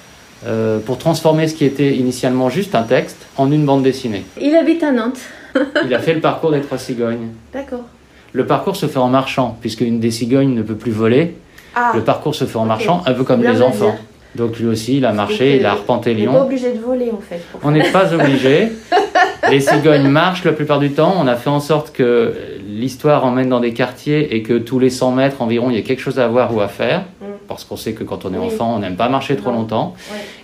euh, 0.47 0.79
pour 0.79 0.97
transformer 0.97 1.47
ce 1.47 1.55
qui 1.55 1.65
était 1.65 1.95
initialement 1.95 2.49
juste 2.49 2.75
un 2.75 2.83
texte 2.83 3.17
en 3.37 3.51
une 3.51 3.65
bande 3.65 3.83
dessinée. 3.83 4.23
Il 4.41 4.55
habite 4.55 4.83
à 4.83 4.91
Nantes. 4.91 5.19
Il 5.85 5.93
a 5.93 5.99
fait 5.99 6.13
le 6.13 6.19
parcours 6.21 6.51
des 6.51 6.61
trois 6.61 6.77
cigognes. 6.77 7.29
D'accord. 7.53 7.83
Le 8.31 8.45
parcours 8.47 8.75
se 8.75 8.87
fait 8.87 8.97
en 8.97 9.09
marchant, 9.09 9.57
puisque 9.61 9.81
une 9.81 9.99
des 9.99 10.09
cigognes 10.09 10.55
ne 10.55 10.63
peut 10.63 10.75
plus 10.75 10.91
voler. 10.91 11.35
Ah, 11.75 11.91
Le 11.93 12.01
parcours 12.01 12.33
se 12.33 12.45
fait 12.45 12.57
en 12.57 12.65
marchant, 12.65 13.03
un 13.05 13.13
peu 13.13 13.23
comme 13.23 13.43
les 13.43 13.61
enfants. 13.61 13.95
Donc 14.35 14.57
lui 14.57 14.65
aussi, 14.65 14.97
il 14.97 15.05
a 15.05 15.13
marché, 15.13 15.57
il 15.57 15.65
a 15.65 15.71
arpenté 15.71 16.11
on 16.11 16.15
n'est 16.17 16.25
pas 16.25 16.31
Lyon. 16.31 16.41
obligé 16.41 16.73
de 16.73 16.79
voler 16.79 17.11
en 17.11 17.21
fait. 17.21 17.41
On 17.63 17.69
n'est 17.69 17.91
pas 17.91 18.11
obligé. 18.13 18.71
Les 19.49 19.59
cigognes 19.59 20.07
marchent 20.07 20.43
la 20.43 20.53
plupart 20.53 20.79
du 20.79 20.91
temps. 20.91 21.15
On 21.19 21.27
a 21.27 21.35
fait 21.35 21.49
en 21.49 21.59
sorte 21.59 21.91
que 21.91 22.33
l'histoire 22.67 23.25
emmène 23.25 23.49
dans 23.49 23.59
des 23.59 23.73
quartiers 23.73 24.35
et 24.35 24.43
que 24.43 24.57
tous 24.57 24.79
les 24.79 24.89
100 24.89 25.11
mètres 25.11 25.41
environ, 25.41 25.69
il 25.69 25.75
y 25.75 25.79
a 25.79 25.81
quelque 25.81 26.01
chose 26.01 26.19
à 26.19 26.27
voir 26.27 26.55
ou 26.55 26.61
à 26.61 26.67
faire. 26.67 27.05
Mm. 27.21 27.25
parce 27.47 27.65
qu'on 27.65 27.75
sait 27.75 27.93
que 27.93 28.03
quand 28.03 28.25
on 28.25 28.33
est 28.33 28.37
enfant, 28.37 28.75
on 28.75 28.79
n'aime 28.79 28.95
pas 28.95 29.09
marcher 29.09 29.35
trop 29.35 29.51
longtemps. 29.51 29.95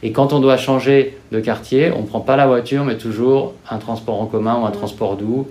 Et 0.04 0.12
quand 0.12 0.34
on 0.34 0.40
doit 0.40 0.58
changer 0.58 1.18
de 1.32 1.40
quartier, 1.40 1.92
on 1.96 2.02
ne 2.02 2.08
prend 2.08 2.20
pas 2.20 2.36
la 2.36 2.48
voiture, 2.48 2.84
mais 2.84 2.98
toujours 2.98 3.54
un 3.70 3.78
transport 3.78 4.22
en 4.22 4.26
commun 4.26 4.60
ou 4.62 4.66
un 4.66 4.72
transport 4.72 5.16
doux, 5.16 5.48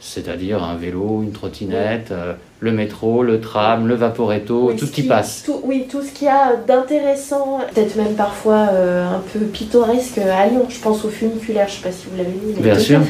c'est-à-dire 0.00 0.62
un 0.62 0.76
vélo, 0.76 1.22
une 1.22 1.32
trottinette, 1.32 2.10
euh, 2.10 2.34
le 2.60 2.72
métro, 2.72 3.22
le 3.22 3.40
tram, 3.40 3.86
le 3.86 3.94
vaporetto, 3.94 4.72
tout 4.78 4.88
y 4.96 5.02
passe. 5.02 5.48
oui, 5.64 5.86
tout 5.90 6.02
ce 6.02 6.12
qu'il 6.12 6.26
y 6.26 6.30
a 6.30 6.56
d'intéressant, 6.56 7.60
peut-être 7.72 7.96
même 7.96 8.14
parfois 8.14 8.68
euh, 8.72 9.06
un 9.06 9.22
peu 9.32 9.40
pittoresque 9.40 10.18
à 10.18 10.46
Lyon. 10.46 10.66
Je 10.68 10.80
pense 10.80 11.04
au 11.04 11.08
funiculaire, 11.08 11.68
je 11.68 11.74
ne 11.74 11.76
sais 11.78 11.88
pas 11.88 11.92
si 11.92 12.06
vous 12.10 12.16
l'avez 12.16 12.30
vu. 12.30 12.60
Bien 12.60 12.78
sûr. 12.78 13.00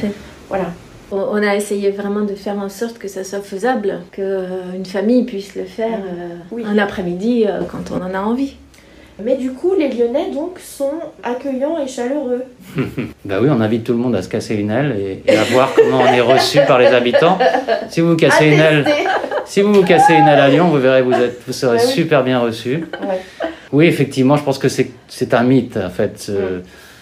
Voilà. 0.49 0.65
On 1.09 1.41
a 1.41 1.55
essayé 1.55 1.91
vraiment 1.91 2.25
de 2.25 2.35
faire 2.35 2.57
en 2.57 2.67
sorte 2.67 2.97
que 2.97 3.07
ça 3.07 3.23
soit 3.23 3.39
faisable, 3.39 4.01
qu'une 4.11 4.85
famille 4.85 5.23
puisse 5.23 5.55
le 5.55 5.63
faire 5.63 5.99
euh, 6.05 6.65
un 6.65 6.77
après-midi 6.77 7.45
quand 7.71 7.91
on 7.91 8.01
en 8.03 8.13
a 8.13 8.19
envie. 8.19 8.55
Mais 9.23 9.35
du 9.35 9.51
coup, 9.51 9.73
les 9.77 9.89
Lyonnais 9.89 10.31
donc 10.31 10.59
sont 10.59 10.99
accueillants 11.23 11.77
et 11.83 11.87
chaleureux. 11.87 12.43
bah 13.25 13.39
oui, 13.41 13.49
on 13.49 13.59
invite 13.61 13.83
tout 13.83 13.93
le 13.93 13.97
monde 13.97 14.15
à 14.15 14.21
se 14.21 14.29
casser 14.29 14.55
une 14.55 14.69
aile 14.69 15.21
et, 15.25 15.37
à 15.37 15.43
voir 15.45 15.73
comment 15.75 16.01
on 16.01 16.13
est 16.13 16.21
reçu 16.21 16.59
par 16.67 16.77
les 16.77 16.87
habitants. 16.87 17.37
Si 17.89 18.01
vous 18.01 18.11
vous 18.11 18.15
cassez 18.15 18.45
une 18.47 18.59
aile, 18.59 18.85
si 19.45 19.61
vous 19.61 19.73
vous 19.73 19.83
cassez 19.83 20.13
une 20.13 20.27
aile 20.27 20.39
à 20.39 20.49
Lyon, 20.49 20.67
vous 20.67 20.79
verrez, 20.79 21.01
vous 21.01 21.13
êtes, 21.13 21.41
vous 21.47 21.53
serez 21.53 21.77
bah 21.77 21.83
super 21.83 22.23
bien 22.23 22.39
reçu. 22.39 22.85
Oui, 23.71 23.85
effectivement, 23.85 24.37
je 24.37 24.43
pense 24.43 24.59
que 24.59 24.67
c'est 24.69 25.33
un 25.33 25.43
mythe 25.43 25.77
en 25.77 25.89
fait 25.89 26.31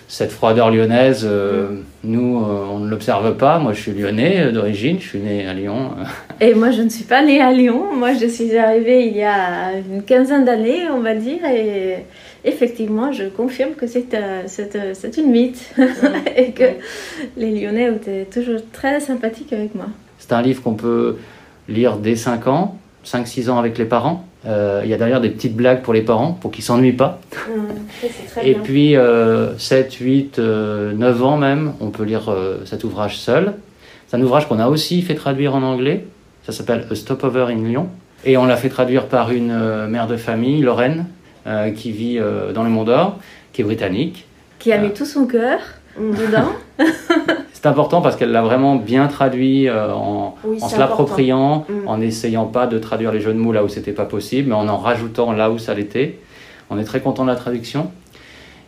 cette 0.07 0.31
froideur 0.31 0.69
lyonnaise, 0.71 1.25
euh, 1.25 1.69
mm. 1.69 1.83
nous, 2.03 2.37
euh, 2.37 2.65
on 2.71 2.79
ne 2.79 2.89
l'observe 2.89 3.35
pas. 3.37 3.59
Moi, 3.59 3.73
je 3.73 3.81
suis 3.81 3.91
lyonnais 3.91 4.39
euh, 4.39 4.51
d'origine, 4.51 4.99
je 4.99 5.07
suis 5.07 5.19
né 5.19 5.47
à 5.47 5.53
Lyon. 5.53 5.91
Et 6.41 6.53
moi, 6.53 6.71
je 6.71 6.81
ne 6.81 6.89
suis 6.89 7.05
pas 7.05 7.23
née 7.23 7.41
à 7.41 7.51
Lyon. 7.51 7.95
Moi, 7.95 8.13
je 8.13 8.27
suis 8.27 8.55
arrivée 8.57 9.07
il 9.07 9.17
y 9.17 9.23
a 9.23 9.71
une 9.73 10.03
quinzaine 10.03 10.45
d'années, 10.45 10.87
on 10.91 10.99
va 10.99 11.15
dire. 11.15 11.43
Et 11.45 12.05
effectivement, 12.43 13.11
je 13.11 13.25
confirme 13.25 13.73
que 13.73 13.87
c'est 13.87 15.17
une 15.17 15.31
mythe. 15.31 15.73
et 16.37 16.51
que 16.51 16.65
les 17.37 17.59
Lyonnais 17.59 17.91
étaient 17.95 18.25
toujours 18.25 18.59
très 18.71 18.99
sympathiques 18.99 19.53
avec 19.53 19.73
moi. 19.73 19.87
C'est 20.19 20.33
un 20.33 20.41
livre 20.41 20.61
qu'on 20.61 20.75
peut 20.75 21.17
lire 21.67 21.97
dès 21.97 22.15
5 22.15 22.47
ans, 22.47 22.77
5-6 23.05 23.49
ans 23.49 23.57
avec 23.57 23.77
les 23.77 23.85
parents. 23.85 24.25
Euh, 24.47 24.81
il 24.83 24.89
y 24.89 24.93
a 24.93 24.97
d'ailleurs 24.97 25.21
des 25.21 25.29
petites 25.29 25.55
blagues 25.55 25.81
pour 25.81 25.93
les 25.93 26.01
parents, 26.01 26.33
pour 26.33 26.51
qu'ils 26.51 26.61
ne 26.61 26.67
s'ennuient 26.67 26.93
pas. 26.93 27.19
Mmh, 27.33 28.41
et 28.43 28.53
puis, 28.53 28.95
7, 29.57 29.93
8, 29.93 30.39
9 30.39 31.23
ans 31.23 31.37
même, 31.37 31.73
on 31.79 31.89
peut 31.89 32.03
lire 32.03 32.29
euh, 32.29 32.59
cet 32.65 32.83
ouvrage 32.83 33.17
seul. 33.17 33.53
C'est 34.07 34.17
un 34.17 34.21
ouvrage 34.21 34.47
qu'on 34.47 34.59
a 34.59 34.67
aussi 34.67 35.01
fait 35.01 35.15
traduire 35.15 35.55
en 35.55 35.63
anglais. 35.63 36.05
Ça 36.45 36.51
s'appelle 36.51 36.85
A 36.91 36.95
Stopover 36.95 37.47
in 37.49 37.63
Lyon. 37.63 37.87
Et 38.23 38.37
on 38.37 38.45
l'a 38.45 38.57
fait 38.57 38.69
traduire 38.69 39.07
par 39.07 39.31
une 39.31 39.51
euh, 39.51 39.87
mère 39.87 40.07
de 40.07 40.17
famille, 40.17 40.61
Lorraine, 40.61 41.05
qui 41.75 41.91
vit 41.91 42.19
dans 42.55 42.63
le 42.63 42.71
Mont 42.71 42.85
d'Or, 42.85 43.19
qui 43.53 43.61
est 43.61 43.63
britannique. 43.63 44.25
Qui 44.57 44.71
a 44.71 44.79
mis 44.79 44.91
tout 44.91 45.05
son 45.05 45.27
cœur 45.27 45.59
dedans. 45.97 46.51
c'est 47.65 47.71
important 47.71 48.01
parce 48.01 48.15
qu'elle 48.15 48.31
l'a 48.31 48.43
vraiment 48.43 48.75
bien 48.75 49.07
traduit 49.07 49.67
euh, 49.67 49.91
en, 49.91 50.35
se 50.67 50.77
l'appropriant, 50.77 51.65
mm. 51.67 51.87
en 51.87 51.97
n'essayant 51.97 52.45
pas 52.45 52.67
de 52.67 52.77
traduire 52.77 53.11
les 53.11 53.19
jeux 53.19 53.33
de 53.33 53.39
mots 53.39 53.51
là 53.51 53.63
où 53.63 53.69
c'était 53.69 53.91
pas 53.91 54.05
possible, 54.05 54.49
mais 54.49 54.55
en 54.55 54.67
en 54.67 54.77
rajoutant 54.77 55.31
là 55.31 55.49
où 55.49 55.57
ça 55.57 55.73
l'était. 55.73 56.19
On 56.69 56.77
est 56.77 56.83
très 56.83 56.99
content 56.99 57.23
de 57.23 57.29
la 57.29 57.35
traduction. 57.35 57.91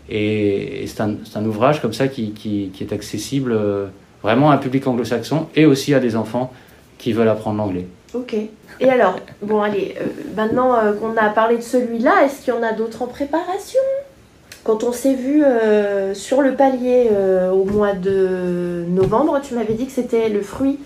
Et, 0.10 0.86
c'est 0.88 1.02
un, 1.02 1.46
ouvrage 1.46 1.80
comme 1.80 1.94
ça 1.94 2.08
qui, 2.08 2.72
est 2.80 2.92
accessible 2.92 3.52
euh, 3.52 3.88
vraiment 4.24 4.50
à 4.50 4.56
un 4.56 4.58
public 4.58 4.88
anglo-saxon 4.88 5.48
et 5.56 5.68
aussi 5.68 5.94
à 5.94 6.00
des 6.00 6.16
enfants 6.16 6.52
qui 6.98 7.14
veulent 7.14 7.30
apprendre 7.30 7.58
l'anglais. 7.58 7.86
Ok. 8.16 8.36
Et 8.80 8.90
alors, 8.90 9.20
bon 9.44 9.62
allez, 9.62 9.96
euh, 10.00 10.06
maintenant 10.36 10.76
qu'on 11.00 11.16
a 11.18 11.30
parlé 11.30 11.58
de 11.58 11.62
celui-là, 11.62 12.26
est-ce 12.26 12.44
qu'il 12.44 12.54
y 12.54 12.58
en 12.58 12.64
a 12.64 12.74
d'autres 12.74 13.04
en 13.04 13.08
préparation? 13.08 13.82
Quand 14.68 14.84
on 14.84 14.92
s'est 14.92 15.16
vu 15.16 15.46
euh, 15.46 16.14
sur 16.14 16.42
le 16.42 16.54
palier 16.54 17.08
euh, 17.14 17.50
au 17.52 17.64
mois 17.64 17.94
de 17.94 18.84
novembre, 18.90 19.40
tu 19.42 19.54
m'avais 19.56 19.74
dit 19.74 19.86
que 19.86 19.94
c'était 19.94 20.28
le 20.28 20.42
fruit 20.42 20.78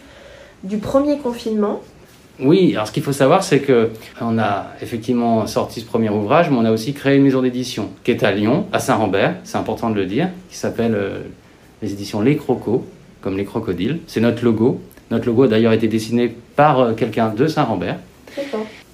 du 0.64 0.78
premier 0.78 1.18
confinement. 1.18 1.82
Oui, 2.40 2.74
alors 2.76 2.88
ce 2.88 2.92
qu'il 2.92 3.02
faut 3.02 3.12
savoir, 3.12 3.44
c'est 3.44 3.60
que 3.60 3.90
on 4.22 4.38
a 4.38 4.68
effectivement 4.84 5.48
sorti 5.48 5.82
ce 5.82 5.86
premier 5.86 6.10
ouvrage, 6.10 6.52
mais 6.52 6.58
on 6.58 6.66
a 6.66 6.72
aussi 6.72 6.94
créé 6.94 7.18
une 7.18 7.24
maison 7.24 7.42
d'édition 7.42 7.90
qui 8.04 8.12
est 8.12 8.24
à 8.24 8.32
Lyon, 8.32 8.68
à 8.72 8.78
Saint-Rambert, 8.78 9.38
c'est 9.44 9.58
important 9.58 9.90
de 9.90 9.96
le 9.96 10.06
dire, 10.06 10.30
qui 10.52 10.58
s'appelle 10.58 10.94
euh, 10.94 11.22
les 11.82 11.92
éditions 11.92 12.22
Les 12.22 12.38
Crocos, 12.38 12.86
comme 13.22 13.36
les 13.36 13.46
crocodiles. 13.46 13.98
C'est 14.06 14.22
notre 14.22 14.46
logo. 14.46 14.80
Notre 15.10 15.26
logo 15.26 15.44
a 15.44 15.48
d'ailleurs 15.48 15.74
été 15.74 15.88
dessiné 15.88 16.36
par 16.56 16.96
quelqu'un 16.96 17.30
de 17.30 17.48
Saint-Rambert. 17.48 17.98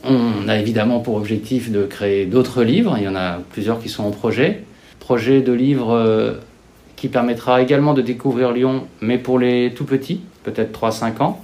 On 0.06 0.48
a 0.48 0.58
évidemment 0.58 1.01
pour 1.01 1.15
objectif 1.15 1.72
de 1.72 1.84
créer 1.84 2.25
d'autres 2.25 2.63
livres, 2.63 2.96
il 2.98 3.03
y 3.03 3.08
en 3.10 3.15
a 3.15 3.39
plusieurs 3.51 3.82
qui 3.82 3.89
sont 3.89 4.06
en 4.06 4.12
projet 4.12 4.63
projet 5.07 5.39
de 5.39 5.53
livre 5.53 5.93
euh, 5.93 6.33
qui 6.97 7.07
permettra 7.07 7.61
également 7.61 7.93
de 7.93 8.01
découvrir 8.01 8.51
Lyon, 8.51 8.87
mais 8.99 9.17
pour 9.17 9.39
les 9.39 9.71
tout 9.73 9.85
petits, 9.85 10.19
peut-être 10.43 10.77
3-5 10.77 11.23
ans. 11.23 11.41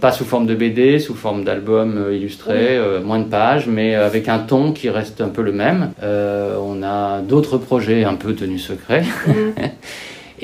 Pas 0.00 0.10
sous 0.10 0.24
forme 0.24 0.46
de 0.48 0.56
BD, 0.56 0.98
sous 0.98 1.14
forme 1.14 1.44
d'album 1.44 1.96
euh, 1.96 2.16
illustré, 2.16 2.76
euh, 2.76 3.00
moins 3.00 3.20
de 3.20 3.28
pages, 3.28 3.68
mais 3.68 3.94
avec 3.94 4.28
un 4.28 4.40
ton 4.40 4.72
qui 4.72 4.90
reste 4.90 5.20
un 5.20 5.28
peu 5.28 5.42
le 5.42 5.52
même. 5.52 5.92
on 6.02 6.82
a 6.82 7.20
d'autres 7.20 7.56
projets 7.56 8.02
un 8.02 8.16
peu 8.16 8.34
tenus 8.34 8.66
secrets. 8.66 9.04
Mhm. 9.28 9.52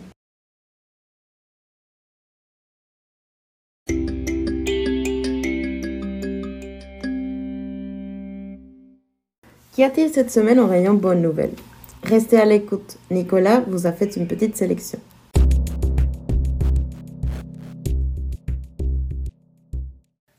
Qu'y 9.73 9.85
a-t-il 9.85 10.09
cette 10.11 10.31
semaine 10.31 10.59
en 10.59 10.67
rayon 10.67 10.95
bonne 10.95 11.21
nouvelle? 11.21 11.53
Restez 12.03 12.37
à 12.37 12.43
l'écoute. 12.43 12.97
Nicolas 13.09 13.63
vous 13.67 13.87
a 13.87 13.93
fait 13.93 14.17
une 14.17 14.27
petite 14.27 14.57
sélection. 14.57 14.99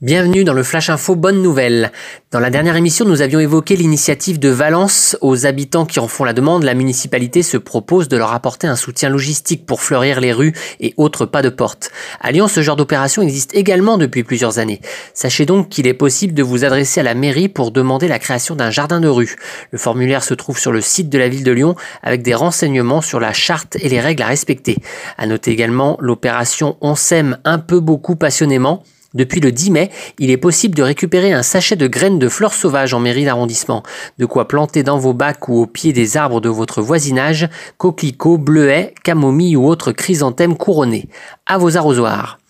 Bienvenue 0.02 0.42
dans 0.42 0.52
le 0.52 0.64
Flash 0.64 0.90
Info 0.90 1.14
Bonne 1.14 1.42
Nouvelle. 1.42 1.92
Dans 2.32 2.40
la 2.40 2.50
dernière 2.50 2.75
émission, 2.75 3.04
nous 3.04 3.23
avions 3.23 3.38
évoqué 3.38 3.76
l'initiative 3.76 4.40
de 4.40 4.49
Valence. 4.49 5.16
Aux 5.21 5.47
habitants 5.47 5.87
qui 5.87 6.00
en 6.00 6.09
font 6.09 6.25
la 6.25 6.32
demande, 6.32 6.64
la 6.64 6.75
municipalité 6.75 7.44
se 7.44 7.56
propose 7.56 8.09
de 8.09 8.16
leur 8.16 8.32
apporter 8.32 8.66
un 8.66 8.75
soutien 8.75 9.11
logistique 9.11 9.64
pour 9.64 9.80
fleurir 9.80 10.21
les 10.21 10.32
rues 10.32 10.54
et 10.80 10.92
autres 10.97 11.25
pas 11.25 11.40
de 11.40 11.50
porte. 11.50 11.92
À 12.21 12.32
Lyon, 12.32 12.49
ce 12.49 12.62
genre 12.62 12.75
d'opération 12.75 13.23
existe 13.23 13.54
également 13.54 13.97
depuis 13.97 14.25
plusieurs 14.25 14.59
années. 14.59 14.80
Sachez 15.14 15.47
donc 15.47 15.68
qu'il 15.68 15.87
est 15.87 15.94
possible 15.94 16.35
de 16.35 16.42
vous 16.42 16.64
adresser 16.64 16.99
à 16.99 17.04
la 17.04 17.14
mairie 17.14 17.49
pour 17.49 17.71
demander 17.71 18.09
la 18.09 18.18
création 18.18 18.56
d'un 18.56 18.73
jardin 18.73 18.99
de 18.99 19.06
rue. 19.06 19.37
Le 19.71 19.78
formulaire 19.78 20.25
se 20.25 20.35
trouve 20.35 20.59
sur 20.59 20.73
le 20.73 20.80
site 20.80 21.11
de 21.11 21.18
la 21.18 21.28
ville 21.28 21.44
de 21.44 21.52
Lyon 21.52 21.76
avec 22.02 22.23
des 22.23 22.35
renseignements 22.35 23.02
sur 23.02 23.21
la 23.21 23.32
charte 23.32 23.76
et 23.76 23.88
les 23.88 24.00
règles 24.00 24.25
à 24.25 24.26
respecter. 24.26 24.78
À 25.16 25.28
noter 25.28 25.52
également 25.52 25.97
l'opération 26.00 26.76
On 26.80 26.97
s'aime 26.97 27.38
un 27.44 27.61
peu 27.61 27.78
beaucoup 27.78 28.16
passionnément 28.16 28.82
depuis 29.14 29.40
le 29.40 29.52
10 29.52 29.71
mai, 29.71 29.90
il 30.19 30.31
est 30.31 30.37
possible 30.37 30.75
de 30.75 30.83
récupérer 30.83 31.33
un 31.33 31.42
sachet 31.42 31.76
de 31.76 31.87
graines 31.87 32.19
de 32.19 32.28
fleurs 32.28 32.54
sauvages 32.54 32.95
en 32.95 33.00
mairie 33.00 33.25
d'arrondissement, 33.25 33.83
de 34.19 34.26
quoi 34.26 34.49
planter 34.49 34.83
dans 34.83 34.99
vos 34.99 35.12
bacs 35.12 35.49
ou 35.49 35.61
au 35.61 35.66
pied 35.66 35.92
des 35.92 36.16
arbres 36.16 36.40
de 36.40 36.49
votre 36.49 36.83
voisinage 36.83 37.49
coquelicots, 37.78 38.38
bleuets, 38.38 38.95
camomilles 39.04 39.57
ou 39.57 39.66
autres 39.66 39.92
chrysanthèmes 39.92 40.57
couronnés. 40.57 41.09
À 41.47 41.59
vos 41.59 41.76
arrosoirs. 41.76 42.41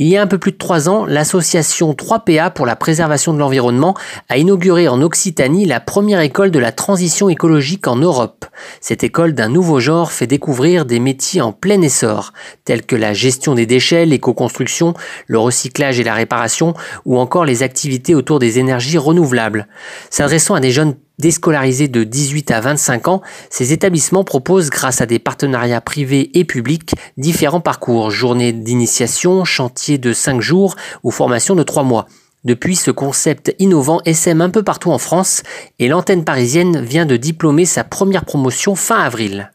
Il 0.00 0.06
y 0.06 0.16
a 0.16 0.22
un 0.22 0.26
peu 0.26 0.38
plus 0.38 0.52
de 0.52 0.56
trois 0.56 0.88
ans, 0.88 1.04
l'association 1.04 1.92
3PA 1.92 2.54
pour 2.54 2.64
la 2.64 2.74
préservation 2.74 3.34
de 3.34 3.38
l'environnement 3.38 3.94
a 4.30 4.38
inauguré 4.38 4.88
en 4.88 5.02
Occitanie 5.02 5.66
la 5.66 5.78
première 5.78 6.20
école 6.20 6.50
de 6.50 6.58
la 6.58 6.72
transition 6.72 7.28
écologique 7.28 7.86
en 7.86 7.96
Europe. 7.96 8.46
Cette 8.80 9.04
école 9.04 9.34
d'un 9.34 9.50
nouveau 9.50 9.78
genre 9.78 10.10
fait 10.10 10.26
découvrir 10.26 10.86
des 10.86 11.00
métiers 11.00 11.42
en 11.42 11.52
plein 11.52 11.82
essor, 11.82 12.32
tels 12.64 12.86
que 12.86 12.96
la 12.96 13.12
gestion 13.12 13.54
des 13.54 13.66
déchets, 13.66 14.06
l'éco-construction, 14.06 14.94
le 15.26 15.38
recyclage 15.38 16.00
et 16.00 16.04
la 16.04 16.14
réparation, 16.14 16.72
ou 17.04 17.18
encore 17.18 17.44
les 17.44 17.62
activités 17.62 18.14
autour 18.14 18.38
des 18.38 18.58
énergies 18.58 18.96
renouvelables. 18.96 19.68
S'adressant 20.08 20.54
à 20.54 20.60
des 20.60 20.70
jeunes 20.70 20.94
Déscolarisés 21.20 21.88
de 21.88 22.02
18 22.02 22.50
à 22.50 22.60
25 22.60 23.08
ans, 23.08 23.20
ces 23.50 23.74
établissements 23.74 24.24
proposent, 24.24 24.70
grâce 24.70 25.02
à 25.02 25.06
des 25.06 25.18
partenariats 25.18 25.82
privés 25.82 26.30
et 26.38 26.44
publics, 26.44 26.94
différents 27.18 27.60
parcours, 27.60 28.10
journées 28.10 28.54
d'initiation, 28.54 29.44
chantiers 29.44 29.98
de 29.98 30.14
5 30.14 30.40
jours 30.40 30.76
ou 31.02 31.10
formation 31.10 31.54
de 31.54 31.62
3 31.62 31.82
mois. 31.82 32.06
Depuis, 32.44 32.74
ce 32.74 32.90
concept 32.90 33.54
innovant 33.58 34.00
essaime 34.06 34.40
un 34.40 34.48
peu 34.48 34.62
partout 34.62 34.90
en 34.90 34.98
France 34.98 35.42
et 35.78 35.88
l'antenne 35.88 36.24
parisienne 36.24 36.82
vient 36.82 37.04
de 37.04 37.18
diplômer 37.18 37.66
sa 37.66 37.84
première 37.84 38.24
promotion 38.24 38.74
fin 38.74 38.98
avril. 38.98 39.52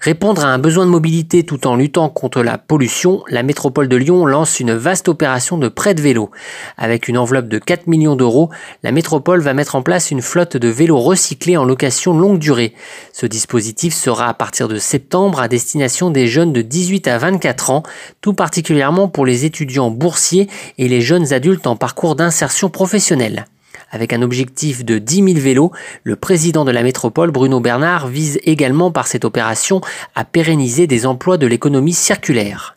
Répondre 0.00 0.44
à 0.44 0.48
un 0.48 0.58
besoin 0.58 0.84
de 0.84 0.90
mobilité 0.90 1.44
tout 1.44 1.66
en 1.66 1.76
luttant 1.76 2.08
contre 2.08 2.42
la 2.42 2.58
pollution, 2.58 3.22
la 3.28 3.42
métropole 3.42 3.88
de 3.88 3.96
Lyon 3.96 4.26
lance 4.26 4.60
une 4.60 4.74
vaste 4.74 5.08
opération 5.08 5.56
de 5.56 5.68
prêt 5.68 5.94
de 5.94 6.02
vélo. 6.02 6.30
Avec 6.76 7.08
une 7.08 7.16
enveloppe 7.16 7.48
de 7.48 7.58
4 7.58 7.86
millions 7.86 8.16
d'euros, 8.16 8.50
la 8.82 8.92
métropole 8.92 9.40
va 9.40 9.54
mettre 9.54 9.76
en 9.76 9.82
place 9.82 10.10
une 10.10 10.22
flotte 10.22 10.56
de 10.56 10.68
vélos 10.68 10.98
recyclés 10.98 11.56
en 11.56 11.64
location 11.64 12.16
longue 12.16 12.38
durée. 12.38 12.74
Ce 13.12 13.26
dispositif 13.26 13.94
sera 13.94 14.28
à 14.28 14.34
partir 14.34 14.68
de 14.68 14.76
septembre 14.76 15.40
à 15.40 15.48
destination 15.48 16.10
des 16.10 16.26
jeunes 16.26 16.52
de 16.52 16.62
18 16.62 17.08
à 17.08 17.18
24 17.18 17.70
ans, 17.70 17.82
tout 18.20 18.34
particulièrement 18.34 19.08
pour 19.08 19.24
les 19.24 19.44
étudiants 19.44 19.90
boursiers 19.90 20.48
et 20.78 20.88
les 20.88 21.00
jeunes 21.00 21.32
adultes 21.32 21.66
en 21.66 21.76
parcours 21.76 22.16
d'insertion 22.16 22.68
professionnelle. 22.68 23.46
Avec 23.94 24.12
un 24.12 24.22
objectif 24.22 24.84
de 24.84 24.98
10 24.98 25.34
000 25.34 25.38
vélos, 25.38 25.70
le 26.02 26.16
président 26.16 26.64
de 26.64 26.72
la 26.72 26.82
métropole, 26.82 27.30
Bruno 27.30 27.60
Bernard, 27.60 28.08
vise 28.08 28.40
également 28.42 28.90
par 28.90 29.06
cette 29.06 29.24
opération 29.24 29.80
à 30.16 30.24
pérenniser 30.24 30.88
des 30.88 31.06
emplois 31.06 31.38
de 31.38 31.46
l'économie 31.46 31.92
circulaire. 31.92 32.76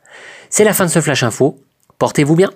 C'est 0.51 0.63
la 0.63 0.73
fin 0.73 0.85
de 0.85 0.91
ce 0.91 1.01
Flash 1.01 1.23
Info. 1.23 1.57
Portez-vous 1.97 2.35
bien. 2.35 2.51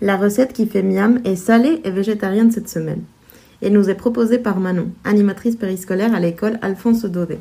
La 0.00 0.16
recette 0.16 0.52
qui 0.52 0.66
fait 0.66 0.82
miam 0.82 1.20
est 1.24 1.36
salée 1.36 1.80
et 1.84 1.90
végétarienne 1.92 2.50
cette 2.50 2.68
semaine. 2.68 3.04
Et 3.62 3.70
nous 3.70 3.90
est 3.90 3.94
proposée 3.94 4.38
par 4.38 4.58
Manon, 4.58 4.90
animatrice 5.04 5.54
périscolaire 5.54 6.12
à 6.16 6.18
l'école 6.18 6.58
Alphonse 6.62 7.04
Daudet. 7.04 7.38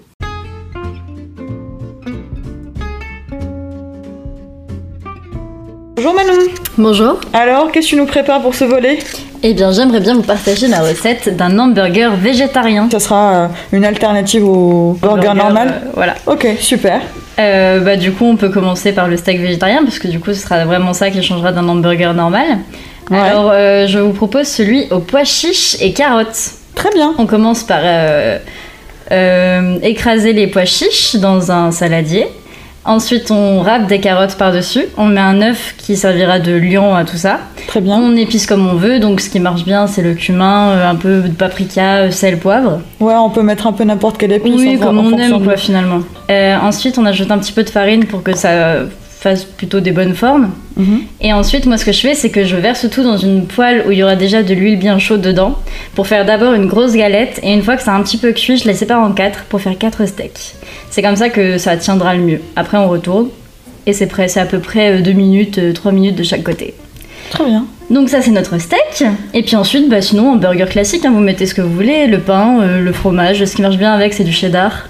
Bonjour 5.95 6.13
Manon. 6.13 6.39
Bonjour. 6.77 7.19
Alors, 7.33 7.71
qu'est-ce 7.71 7.87
que 7.87 7.89
tu 7.91 7.95
nous 7.97 8.05
prépares 8.05 8.41
pour 8.41 8.55
ce 8.55 8.63
volet? 8.63 8.99
Eh 9.43 9.53
bien, 9.53 9.71
j'aimerais 9.71 9.99
bien 9.99 10.15
vous 10.15 10.21
partager 10.21 10.67
ma 10.67 10.79
recette 10.81 11.35
d'un 11.35 11.57
hamburger 11.59 12.15
végétarien. 12.15 12.87
Ça 12.91 12.99
sera 12.99 13.33
euh, 13.33 13.47
une 13.71 13.85
alternative 13.85 14.47
au 14.47 14.97
burger, 15.01 15.33
normal? 15.35 15.81
euh, 15.83 15.89
Voilà. 15.93 16.15
Ok, 16.27 16.47
super. 16.59 17.01
Euh, 17.39 17.79
bah, 17.81 17.97
du 17.97 18.11
coup, 18.11 18.25
on 18.25 18.35
peut 18.35 18.49
commencer 18.49 18.93
par 18.93 19.07
le 19.07 19.17
steak 19.17 19.39
végétarien, 19.41 19.83
parce 19.83 19.99
que 19.99 20.07
du 20.07 20.19
coup, 20.19 20.33
ce 20.33 20.41
sera 20.41 20.65
vraiment 20.65 20.93
ça 20.93 21.09
qui 21.11 21.21
changera 21.21 21.51
d'un 21.51 21.67
hamburger 21.67 22.13
normal. 22.13 22.59
Alors, 23.11 23.51
je 23.51 23.99
vous 23.99 24.13
propose 24.13 24.47
celui 24.47 24.87
aux 24.91 24.99
pois 24.99 25.25
chiches 25.25 25.75
et 25.81 25.91
carottes. 25.91 26.51
Très 26.75 26.89
bien. 26.91 27.13
On 27.17 27.25
commence 27.25 27.63
par 27.63 27.81
écraser 29.83 30.33
les 30.33 30.47
pois 30.47 30.65
chiches 30.65 31.15
dans 31.17 31.51
un 31.51 31.71
saladier. 31.71 32.27
Ensuite, 32.83 33.29
on 33.29 33.61
râpe 33.61 33.87
des 33.87 33.99
carottes 33.99 34.35
par-dessus. 34.35 34.85
On 34.97 35.05
met 35.05 35.21
un 35.21 35.41
œuf 35.41 35.75
qui 35.77 35.95
servira 35.95 36.39
de 36.39 36.53
lion 36.53 36.95
à 36.95 37.05
tout 37.05 37.17
ça. 37.17 37.39
Très 37.67 37.79
bien. 37.79 37.97
On 37.97 38.15
épice 38.15 38.47
comme 38.47 38.67
on 38.67 38.73
veut. 38.73 38.99
Donc, 38.99 39.21
ce 39.21 39.29
qui 39.29 39.39
marche 39.39 39.65
bien, 39.65 39.85
c'est 39.85 40.01
le 40.01 40.15
cumin, 40.15 40.69
euh, 40.69 40.89
un 40.89 40.95
peu 40.95 41.21
de 41.21 41.33
paprika, 41.33 41.97
euh, 41.97 42.11
sel, 42.11 42.39
poivre. 42.39 42.81
Ouais, 42.99 43.13
on 43.13 43.29
peut 43.29 43.43
mettre 43.43 43.67
un 43.67 43.73
peu 43.73 43.83
n'importe 43.83 44.17
quelle 44.17 44.31
épice. 44.31 44.53
Oui, 44.57 44.79
comme 44.79 44.97
on 44.97 45.17
aime, 45.17 45.43
quoi, 45.43 45.57
finalement. 45.57 45.99
Euh, 46.31 46.57
ensuite, 46.57 46.97
on 46.97 47.05
ajoute 47.05 47.29
un 47.29 47.37
petit 47.37 47.53
peu 47.53 47.63
de 47.63 47.69
farine 47.69 48.05
pour 48.05 48.23
que 48.23 48.35
ça 48.35 48.77
fasse 49.21 49.43
plutôt 49.43 49.79
des 49.79 49.91
bonnes 49.91 50.15
formes. 50.15 50.49
Mhm. 50.77 51.01
Et 51.21 51.31
ensuite, 51.31 51.67
moi, 51.67 51.77
ce 51.77 51.85
que 51.85 51.91
je 51.91 51.99
fais, 51.99 52.15
c'est 52.15 52.31
que 52.31 52.43
je 52.43 52.55
verse 52.55 52.89
tout 52.89 53.03
dans 53.03 53.17
une 53.17 53.45
poêle 53.45 53.83
où 53.87 53.91
il 53.91 53.99
y 53.99 54.03
aura 54.03 54.15
déjà 54.15 54.41
de 54.41 54.51
l'huile 54.55 54.79
bien 54.79 54.97
chaude 54.97 55.21
dedans 55.21 55.59
pour 55.93 56.07
faire 56.07 56.25
d'abord 56.25 56.53
une 56.53 56.65
grosse 56.65 56.93
galette. 56.93 57.39
Et 57.43 57.53
une 57.53 57.61
fois 57.61 57.75
que 57.75 57.83
c'est 57.83 57.91
un 57.91 58.01
petit 58.01 58.17
peu 58.17 58.31
cuit, 58.31 58.57
je 58.57 58.67
la 58.67 58.73
sépare 58.73 59.03
en 59.03 59.11
quatre 59.11 59.43
pour 59.43 59.61
faire 59.61 59.77
quatre 59.77 60.07
steaks. 60.07 60.55
C'est 60.91 61.01
comme 61.01 61.15
ça 61.15 61.29
que 61.29 61.57
ça 61.57 61.77
tiendra 61.77 62.13
le 62.13 62.21
mieux. 62.21 62.41
Après, 62.55 62.77
on 62.77 62.87
retourne 62.87 63.29
et 63.87 63.93
c'est 63.93 64.07
prêt. 64.07 64.27
C'est 64.27 64.41
à 64.41 64.45
peu 64.45 64.59
près 64.59 65.01
2 65.01 65.11
minutes, 65.13 65.73
3 65.73 65.91
minutes 65.91 66.15
de 66.15 66.23
chaque 66.23 66.43
côté. 66.43 66.75
Très 67.31 67.45
bien. 67.45 67.65
Donc 67.89 68.09
ça 68.09 68.21
c'est 68.21 68.31
notre 68.31 68.57
steak. 68.57 69.03
Et 69.33 69.41
puis 69.41 69.55
ensuite, 69.55 69.89
bah, 69.89 70.01
sinon 70.01 70.33
en 70.33 70.35
burger 70.35 70.65
classique, 70.69 71.05
hein, 71.05 71.11
vous 71.11 71.19
mettez 71.19 71.45
ce 71.45 71.53
que 71.53 71.61
vous 71.61 71.73
voulez, 71.73 72.07
le 72.07 72.19
pain, 72.19 72.61
euh, 72.61 72.81
le 72.81 72.91
fromage. 72.91 73.43
Ce 73.43 73.55
qui 73.55 73.61
marche 73.61 73.77
bien 73.77 73.93
avec, 73.93 74.13
c'est 74.13 74.23
du 74.23 74.33
cheddar. 74.33 74.89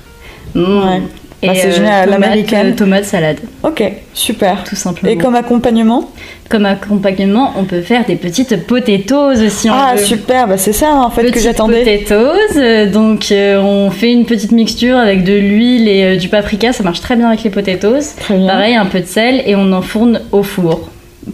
Mmh. 0.55 0.61
Ouais. 0.61 1.01
Et 1.43 1.47
bah, 1.47 1.53
c'est 1.55 1.67
euh, 1.69 1.71
génial, 1.71 2.05
tomate, 2.05 2.19
l'américaine. 2.21 2.67
euh, 2.67 2.75
tomate 2.75 3.03
salade. 3.05 3.37
Ok, 3.63 3.83
super. 4.13 4.63
Tout 4.63 4.75
simplement. 4.75 5.11
Et 5.11 5.17
comme 5.17 5.33
accompagnement 5.35 6.09
Comme 6.49 6.65
accompagnement, 6.67 7.53
on 7.57 7.63
peut 7.63 7.81
faire 7.81 8.05
des 8.05 8.15
petites 8.15 8.67
potatoes 8.67 9.49
si 9.49 9.69
on 9.69 9.73
Ah, 9.73 9.93
veut. 9.95 10.03
super, 10.03 10.47
bah, 10.47 10.57
c'est 10.57 10.73
ça 10.73 10.93
en 10.93 11.09
fait 11.09 11.31
que 11.31 11.39
j'attendais. 11.39 11.83
potatoes, 11.83 12.57
euh, 12.57 12.85
donc 12.91 13.31
euh, 13.31 13.59
on 13.59 13.89
fait 13.89 14.11
une 14.11 14.25
petite 14.25 14.51
mixture 14.51 14.97
avec 14.97 15.23
de 15.23 15.33
l'huile 15.33 15.87
et 15.87 16.03
euh, 16.03 16.15
du 16.17 16.27
paprika, 16.29 16.73
ça 16.73 16.83
marche 16.83 17.01
très 17.01 17.15
bien 17.15 17.27
avec 17.29 17.43
les 17.43 17.49
potatoes. 17.49 18.03
Très 18.19 18.37
bien. 18.37 18.47
Pareil, 18.47 18.75
un 18.75 18.85
peu 18.85 18.99
de 18.99 19.05
sel 19.07 19.41
et 19.47 19.55
on 19.55 19.71
enfourne 19.73 20.21
au 20.31 20.43
four. 20.43 20.89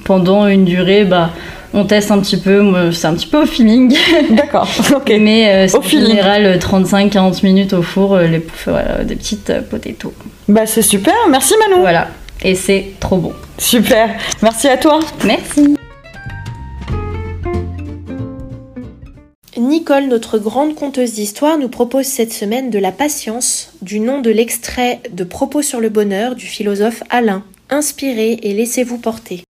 Pendant 0.06 0.48
une 0.48 0.63
durée, 0.65 1.04
bah, 1.06 1.32
on 1.73 1.86
teste 1.86 2.12
un 2.12 2.19
petit 2.19 2.38
peu, 2.38 2.91
c'est 2.91 3.08
un 3.08 3.13
petit 3.13 3.27
peu 3.27 3.41
au 3.41 3.45
feeling. 3.45 3.95
D'accord, 4.32 4.69
ok. 4.95 5.13
Mais 5.19 5.49
euh, 5.49 5.67
c'est 5.67 5.77
Au 5.77 5.80
en 5.80 5.84
général 5.84 6.58
35-40 6.58 7.43
minutes 7.43 7.73
au 7.73 7.82
four, 7.82 8.15
euh, 8.15 8.27
les, 8.27 8.45
voilà, 8.65 9.03
des 9.03 9.15
petites 9.15 9.49
euh, 9.49 9.62
potatoes. 9.62 10.13
Bah, 10.47 10.65
c'est 10.65 10.82
super, 10.82 11.13
merci 11.30 11.53
Manon. 11.60 11.82
Voilà, 11.82 12.08
et 12.43 12.56
c'est 12.56 12.93
trop 12.99 13.17
bon. 13.17 13.34
Super, 13.58 14.10
merci 14.41 14.67
à 14.67 14.77
toi. 14.77 14.99
Merci. 15.25 15.75
Nicole, 19.58 20.08
notre 20.08 20.38
grande 20.38 20.75
conteuse 20.75 21.13
d'histoire, 21.13 21.58
nous 21.58 21.67
propose 21.67 22.06
cette 22.06 22.32
semaine 22.32 22.69
de 22.69 22.80
la 22.80 22.91
patience, 22.91 23.73
du 23.82 23.99
nom 23.99 24.21
de 24.21 24.30
l'extrait 24.30 25.01
de 25.12 25.23
Propos 25.23 25.63
sur 25.63 25.80
le 25.80 25.89
bonheur 25.89 26.36
du 26.36 26.45
philosophe 26.45 27.03
Alain. 27.10 27.43
Inspirez 27.69 28.39
et 28.43 28.53
laissez-vous 28.53 28.99
porter. 28.99 29.43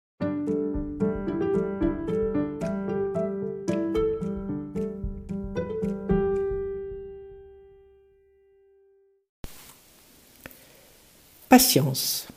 Patience. 11.55 12.27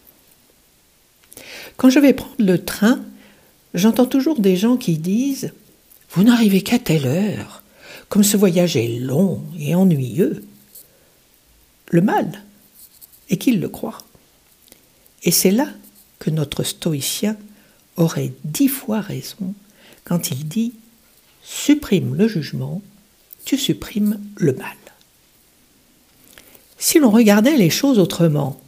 Quand 1.76 1.90
je 1.90 1.98
vais 1.98 2.12
prendre 2.12 2.36
le 2.38 2.64
train, 2.64 3.00
j'entends 3.74 4.06
toujours 4.06 4.38
des 4.38 4.56
gens 4.56 4.76
qui 4.76 4.96
disent 4.96 5.52
Vous 6.10 6.22
n'arrivez 6.22 6.62
qu'à 6.62 6.78
telle 6.78 7.04
heure, 7.04 7.64
comme 8.08 8.22
ce 8.22 8.36
voyage 8.36 8.76
est 8.76 9.00
long 9.00 9.42
et 9.58 9.74
ennuyeux. 9.74 10.44
Le 11.88 12.00
mal 12.00 12.44
est 13.28 13.38
qu'ils 13.38 13.58
le 13.58 13.68
croient. 13.68 14.04
Et 15.24 15.32
c'est 15.32 15.50
là 15.50 15.66
que 16.20 16.30
notre 16.30 16.62
stoïcien 16.62 17.36
aurait 17.96 18.32
dix 18.44 18.68
fois 18.68 19.00
raison 19.00 19.52
quand 20.04 20.30
il 20.30 20.46
dit 20.46 20.74
Supprime 21.42 22.14
le 22.14 22.28
jugement, 22.28 22.82
tu 23.44 23.58
supprimes 23.58 24.20
le 24.36 24.52
mal. 24.52 24.76
Si 26.78 27.00
l'on 27.00 27.10
regardait 27.10 27.56
les 27.56 27.70
choses 27.70 27.98
autrement, 27.98 28.60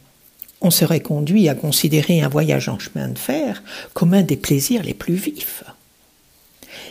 on 0.61 0.71
serait 0.71 0.99
conduit 0.99 1.49
à 1.49 1.55
considérer 1.55 2.21
un 2.21 2.29
voyage 2.29 2.69
en 2.69 2.79
chemin 2.79 3.07
de 3.07 3.17
fer 3.17 3.63
comme 3.93 4.13
un 4.13 4.21
des 4.21 4.37
plaisirs 4.37 4.83
les 4.83 4.93
plus 4.93 5.15
vifs. 5.15 5.63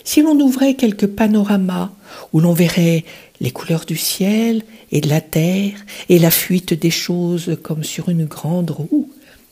Si 0.04 0.22
l'on 0.22 0.38
ouvrait 0.38 0.74
quelques 0.74 1.06
panoramas 1.06 1.90
où 2.32 2.40
l'on 2.40 2.52
verrait 2.52 3.04
les 3.40 3.50
couleurs 3.50 3.84
du 3.84 3.96
ciel 3.96 4.62
et 4.92 5.00
de 5.00 5.08
la 5.08 5.20
terre 5.20 5.84
et 6.08 6.18
la 6.18 6.30
fuite 6.30 6.74
des 6.74 6.90
choses 6.90 7.56
comme 7.62 7.84
sur 7.84 8.08
une 8.08 8.26
grande 8.26 8.70
roue 8.70 9.10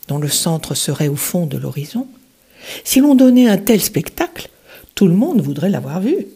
dont 0.08 0.18
le 0.18 0.28
centre 0.28 0.74
serait 0.74 1.08
au 1.08 1.16
fond 1.16 1.46
de 1.46 1.58
l'horizon, 1.58 2.06
si 2.84 3.00
l'on 3.00 3.14
donnait 3.14 3.48
un 3.48 3.58
tel 3.58 3.80
spectacle, 3.80 4.48
tout 4.94 5.06
le 5.06 5.14
monde 5.14 5.40
voudrait 5.40 5.70
l'avoir 5.70 6.00
vu. 6.00 6.26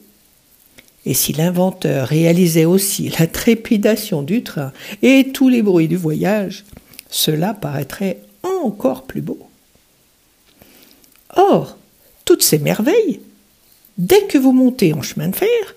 Et 1.05 1.15
si 1.15 1.33
l'inventeur 1.33 2.07
réalisait 2.07 2.65
aussi 2.65 3.13
la 3.19 3.27
trépidation 3.27 4.23
du 4.23 4.43
train 4.43 4.73
et 5.03 5.31
tous 5.33 5.49
les 5.49 5.63
bruits 5.63 5.89
du 5.89 5.97
voyage, 5.97 6.65
cela 7.13 7.53
paraîtrait 7.53 8.19
encore 8.43 9.05
plus 9.05 9.21
beau. 9.21 9.39
Or, 11.37 11.77
toutes 12.25 12.43
ces 12.43 12.59
merveilles, 12.59 13.21
dès 13.99 14.27
que 14.27 14.39
vous 14.39 14.53
montez 14.53 14.93
en 14.95 15.03
chemin 15.03 15.29
de 15.29 15.37
fer, 15.37 15.77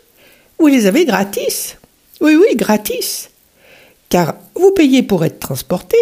vous 0.57 0.67
les 0.67 0.85
avez 0.87 1.05
gratis. 1.05 1.77
Oui, 2.21 2.35
oui, 2.35 2.55
gratis. 2.55 3.29
Car 4.09 4.35
vous 4.55 4.71
payez 4.71 5.03
pour 5.03 5.25
être 5.25 5.39
transporté, 5.39 5.97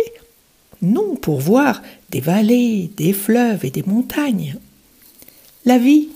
non 0.81 1.15
pour 1.15 1.39
voir 1.39 1.81
des 2.11 2.21
vallées, 2.21 2.91
des 2.95 3.11
fleuves 3.11 3.65
et 3.65 3.71
des 3.71 3.83
montagnes. 3.83 4.55
La 5.65 5.79
vie 5.79 6.09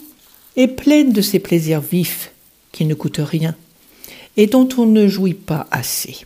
est 0.56 0.68
pleine 0.68 1.12
de 1.12 1.22
ces 1.22 1.40
plaisirs 1.40 1.82
vifs 1.82 2.32
qui 2.72 2.86
ne 2.86 2.94
coûtent 2.94 3.22
rien 3.24 3.56
et 4.36 4.46
dont 4.46 4.70
on 4.78 4.86
ne 4.86 5.08
jouit 5.08 5.34
pas 5.34 5.66
assez. 5.72 6.26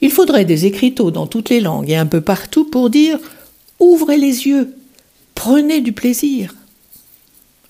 Il 0.00 0.10
faudrait 0.10 0.44
des 0.44 0.66
écriteaux 0.66 1.10
dans 1.10 1.26
toutes 1.26 1.50
les 1.50 1.60
langues 1.60 1.90
et 1.90 1.96
un 1.96 2.06
peu 2.06 2.20
partout 2.20 2.64
pour 2.64 2.90
dire 2.90 3.18
Ouvrez 3.78 4.18
les 4.18 4.46
yeux, 4.46 4.74
prenez 5.34 5.80
du 5.80 5.92
plaisir. 5.92 6.54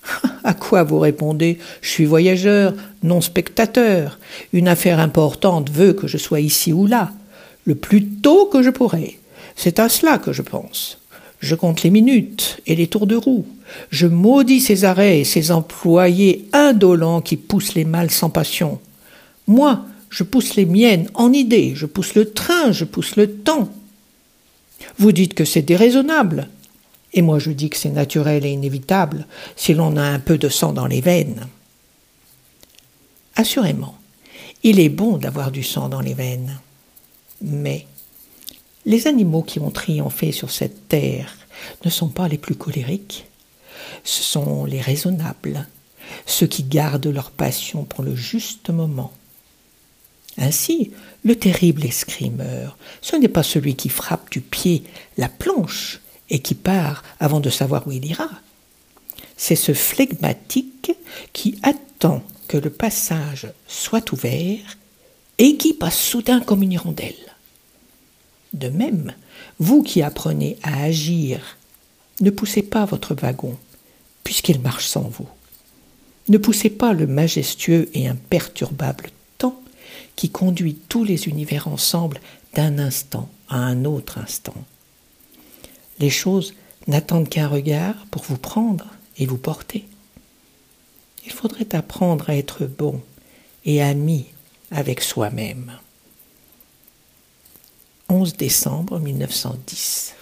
À 0.43 0.53
quoi 0.53 0.83
vous 0.83 0.99
répondez 0.99 1.59
Je 1.81 1.89
suis 1.89 2.05
voyageur, 2.05 2.73
non 3.03 3.21
spectateur. 3.21 4.19
Une 4.53 4.67
affaire 4.67 4.99
importante 4.99 5.69
veut 5.69 5.93
que 5.93 6.07
je 6.07 6.17
sois 6.17 6.39
ici 6.39 6.73
ou 6.73 6.87
là, 6.87 7.11
le 7.65 7.75
plus 7.75 8.05
tôt 8.05 8.47
que 8.47 8.63
je 8.63 8.71
pourrai. 8.71 9.19
C'est 9.55 9.79
à 9.79 9.89
cela 9.89 10.17
que 10.17 10.33
je 10.33 10.41
pense. 10.41 10.97
Je 11.39 11.55
compte 11.55 11.83
les 11.83 11.89
minutes 11.89 12.59
et 12.67 12.75
les 12.75 12.87
tours 12.87 13.07
de 13.07 13.15
roue. 13.15 13.45
Je 13.89 14.07
maudis 14.07 14.61
ces 14.61 14.85
arrêts 14.85 15.19
et 15.19 15.23
ces 15.23 15.51
employés 15.51 16.47
indolents 16.53 17.21
qui 17.21 17.37
poussent 17.37 17.75
les 17.75 17.85
mâles 17.85 18.11
sans 18.11 18.29
passion. 18.29 18.79
Moi, 19.47 19.83
je 20.11 20.23
pousse 20.23 20.55
les 20.55 20.65
miennes 20.65 21.09
en 21.15 21.33
idées, 21.33 21.73
je 21.73 21.87
pousse 21.87 22.13
le 22.13 22.31
train, 22.31 22.71
je 22.71 22.83
pousse 22.83 23.15
le 23.15 23.33
temps. 23.33 23.69
Vous 24.99 25.13
dites 25.13 25.33
que 25.33 25.45
c'est 25.45 25.61
déraisonnable. 25.61 26.49
Et 27.13 27.21
moi 27.21 27.39
je 27.39 27.51
dis 27.51 27.69
que 27.69 27.77
c'est 27.77 27.89
naturel 27.89 28.45
et 28.45 28.51
inévitable 28.51 29.25
si 29.55 29.73
l'on 29.73 29.95
a 29.97 30.03
un 30.03 30.19
peu 30.19 30.37
de 30.37 30.49
sang 30.49 30.73
dans 30.73 30.85
les 30.85 31.01
veines. 31.01 31.47
Assurément, 33.35 33.97
il 34.63 34.79
est 34.79 34.89
bon 34.89 35.17
d'avoir 35.17 35.49
du 35.51 35.63
sang 35.63 35.87
dans 35.87 36.01
les 36.01 36.13
veines. 36.13 36.59
Mais 37.41 37.87
les 38.85 39.07
animaux 39.07 39.43
qui 39.43 39.59
ont 39.59 39.71
triomphé 39.71 40.33
sur 40.33 40.51
cette 40.51 40.89
terre 40.89 41.37
ne 41.85 41.89
sont 41.89 42.09
pas 42.09 42.27
les 42.27 42.37
plus 42.37 42.55
colériques, 42.55 43.25
ce 44.03 44.23
sont 44.23 44.65
les 44.65 44.81
raisonnables, 44.81 45.67
ceux 46.25 46.47
qui 46.47 46.63
gardent 46.63 47.07
leur 47.07 47.31
passion 47.31 47.85
pour 47.85 48.03
le 48.03 48.15
juste 48.15 48.69
moment. 48.69 49.13
Ainsi, 50.37 50.91
le 51.23 51.35
terrible 51.35 51.85
escrimeur, 51.85 52.77
ce 53.01 53.15
n'est 53.15 53.27
pas 53.27 53.43
celui 53.43 53.75
qui 53.75 53.89
frappe 53.89 54.31
du 54.31 54.41
pied 54.41 54.83
la 55.17 55.29
planche 55.29 55.99
et 56.29 56.39
qui 56.39 56.55
part 56.55 57.03
avant 57.19 57.39
de 57.39 57.49
savoir 57.49 57.87
où 57.87 57.91
il 57.91 58.05
ira. 58.05 58.29
C'est 59.37 59.55
ce 59.55 59.73
flegmatique 59.73 60.93
qui 61.33 61.59
attend 61.63 62.23
que 62.47 62.57
le 62.57 62.69
passage 62.69 63.47
soit 63.67 64.11
ouvert 64.11 64.77
et 65.37 65.57
qui 65.57 65.73
passe 65.73 65.97
soudain 65.97 66.41
comme 66.41 66.63
une 66.63 66.73
hirondelle. 66.73 67.15
De 68.53 68.69
même, 68.69 69.13
vous 69.59 69.83
qui 69.83 70.01
apprenez 70.01 70.57
à 70.63 70.83
agir, 70.83 71.57
ne 72.19 72.29
poussez 72.29 72.61
pas 72.61 72.85
votre 72.85 73.15
wagon, 73.15 73.57
puisqu'il 74.23 74.59
marche 74.59 74.85
sans 74.85 75.01
vous. 75.01 75.27
Ne 76.27 76.37
poussez 76.37 76.69
pas 76.69 76.93
le 76.93 77.07
majestueux 77.07 77.89
et 77.93 78.07
imperturbable 78.07 79.09
qui 80.15 80.29
conduit 80.29 80.75
tous 80.75 81.03
les 81.03 81.27
univers 81.27 81.67
ensemble 81.67 82.19
d'un 82.53 82.79
instant 82.79 83.29
à 83.49 83.57
un 83.57 83.85
autre 83.85 84.17
instant. 84.17 84.55
Les 85.99 86.09
choses 86.09 86.53
n'attendent 86.87 87.29
qu'un 87.29 87.47
regard 87.47 87.95
pour 88.11 88.23
vous 88.23 88.37
prendre 88.37 88.87
et 89.17 89.25
vous 89.25 89.37
porter. 89.37 89.85
Il 91.25 91.31
faudrait 91.31 91.75
apprendre 91.75 92.29
à 92.29 92.35
être 92.35 92.65
bon 92.65 93.01
et 93.65 93.81
ami 93.81 94.25
avec 94.71 95.01
soi-même. 95.01 95.73
11 98.09 98.35
décembre 98.35 98.99
1910. 98.99 100.15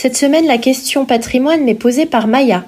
Cette 0.00 0.16
semaine, 0.16 0.46
la 0.46 0.58
question 0.58 1.06
patrimoine 1.06 1.64
m'est 1.64 1.74
posée 1.74 2.06
par 2.06 2.28
Maya. 2.28 2.64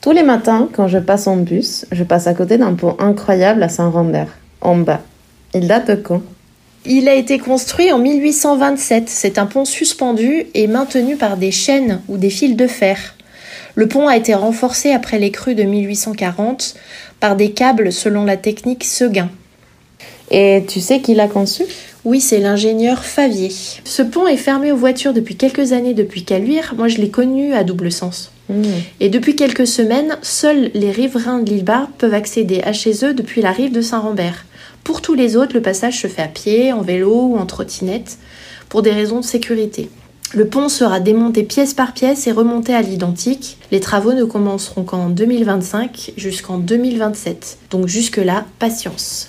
Tous 0.00 0.10
les 0.10 0.24
matins, 0.24 0.68
quand 0.72 0.88
je 0.88 0.98
passe 0.98 1.28
en 1.28 1.36
bus, 1.36 1.86
je 1.92 2.02
passe 2.02 2.26
à 2.26 2.34
côté 2.34 2.58
d'un 2.58 2.74
pont 2.74 2.96
incroyable 2.98 3.62
à 3.62 3.68
Saint-Rambert, 3.68 4.36
en 4.60 4.74
bas. 4.74 5.02
Il 5.54 5.68
date 5.68 5.86
de 5.88 5.94
quand? 5.94 6.20
Il 6.84 7.08
a 7.08 7.14
été 7.14 7.38
construit 7.38 7.92
en 7.92 8.00
1827. 8.00 9.08
C'est 9.08 9.38
un 9.38 9.46
pont 9.46 9.64
suspendu 9.64 10.46
et 10.52 10.66
maintenu 10.66 11.14
par 11.14 11.36
des 11.36 11.52
chaînes 11.52 12.00
ou 12.08 12.16
des 12.16 12.30
fils 12.30 12.56
de 12.56 12.66
fer. 12.66 13.14
Le 13.76 13.86
pont 13.86 14.08
a 14.08 14.16
été 14.16 14.34
renforcé 14.34 14.90
après 14.90 15.20
les 15.20 15.30
crues 15.30 15.54
de 15.54 15.62
1840 15.62 16.74
par 17.20 17.36
des 17.36 17.52
câbles 17.52 17.92
selon 17.92 18.24
la 18.24 18.36
technique 18.36 18.82
Seguin. 18.82 19.30
Et 20.32 20.64
tu 20.66 20.80
sais 20.80 21.02
qui 21.02 21.14
l'a 21.14 21.28
conçu? 21.28 21.62
Oui, 22.04 22.20
c'est 22.20 22.40
l'ingénieur 22.40 23.04
Favier. 23.04 23.50
Ce 23.84 24.02
pont 24.02 24.26
est 24.26 24.38
fermé 24.38 24.72
aux 24.72 24.76
voitures 24.76 25.12
depuis 25.12 25.36
quelques 25.36 25.72
années 25.72 25.92
depuis 25.92 26.24
Caluire. 26.24 26.74
Moi, 26.76 26.88
je 26.88 26.96
l'ai 26.96 27.10
connu 27.10 27.52
à 27.52 27.62
double 27.62 27.92
sens. 27.92 28.32
Hmm. 28.48 28.64
Et 29.00 29.10
depuis 29.10 29.36
quelques 29.36 29.66
semaines, 29.66 30.16
seuls 30.22 30.70
les 30.74 30.90
riverains 30.90 31.40
de 31.40 31.50
l'île 31.50 31.64
Bar 31.64 31.88
peuvent 31.98 32.14
accéder 32.14 32.62
à 32.62 32.72
chez 32.72 33.04
eux 33.04 33.12
depuis 33.12 33.42
la 33.42 33.52
rive 33.52 33.72
de 33.72 33.82
Saint-Rambert. 33.82 34.46
Pour 34.82 35.02
tous 35.02 35.14
les 35.14 35.36
autres, 35.36 35.54
le 35.54 35.62
passage 35.62 36.00
se 36.00 36.06
fait 36.06 36.22
à 36.22 36.28
pied, 36.28 36.72
en 36.72 36.80
vélo 36.80 37.12
ou 37.12 37.36
en 37.36 37.44
trottinette, 37.44 38.18
pour 38.70 38.80
des 38.80 38.92
raisons 38.92 39.20
de 39.20 39.24
sécurité. 39.24 39.90
Le 40.32 40.46
pont 40.46 40.68
sera 40.68 41.00
démonté 41.00 41.42
pièce 41.42 41.74
par 41.74 41.92
pièce 41.92 42.26
et 42.28 42.32
remonté 42.32 42.72
à 42.72 42.82
l'identique. 42.82 43.58
Les 43.72 43.80
travaux 43.80 44.14
ne 44.14 44.24
commenceront 44.24 44.84
qu'en 44.84 45.10
2025 45.10 46.12
jusqu'en 46.16 46.58
2027. 46.58 47.58
Donc 47.70 47.88
jusque-là, 47.88 48.46
patience. 48.58 49.28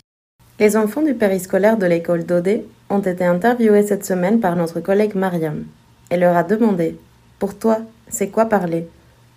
Les 0.61 0.77
enfants 0.77 1.01
du 1.01 1.15
périscolaire 1.15 1.75
de 1.75 1.87
l'école 1.87 2.23
d'Odé 2.23 2.67
ont 2.91 2.99
été 2.99 3.25
interviewés 3.25 3.81
cette 3.81 4.05
semaine 4.05 4.39
par 4.39 4.55
notre 4.55 4.79
collègue 4.79 5.15
Mariam. 5.15 5.63
Elle 6.11 6.19
leur 6.19 6.37
a 6.37 6.43
demandé 6.43 6.99
Pour 7.39 7.57
toi, 7.57 7.79
c'est 8.09 8.27
quoi 8.27 8.45
parler? 8.45 8.85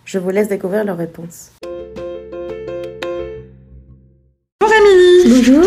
Je 0.04 0.18
vous 0.18 0.28
laisse 0.28 0.48
découvrir 0.48 0.84
leurs 0.84 0.98
réponses. 0.98 1.52
Bonjour 4.60 4.76
Émilie 4.76 5.34
Bonjour. 5.34 5.64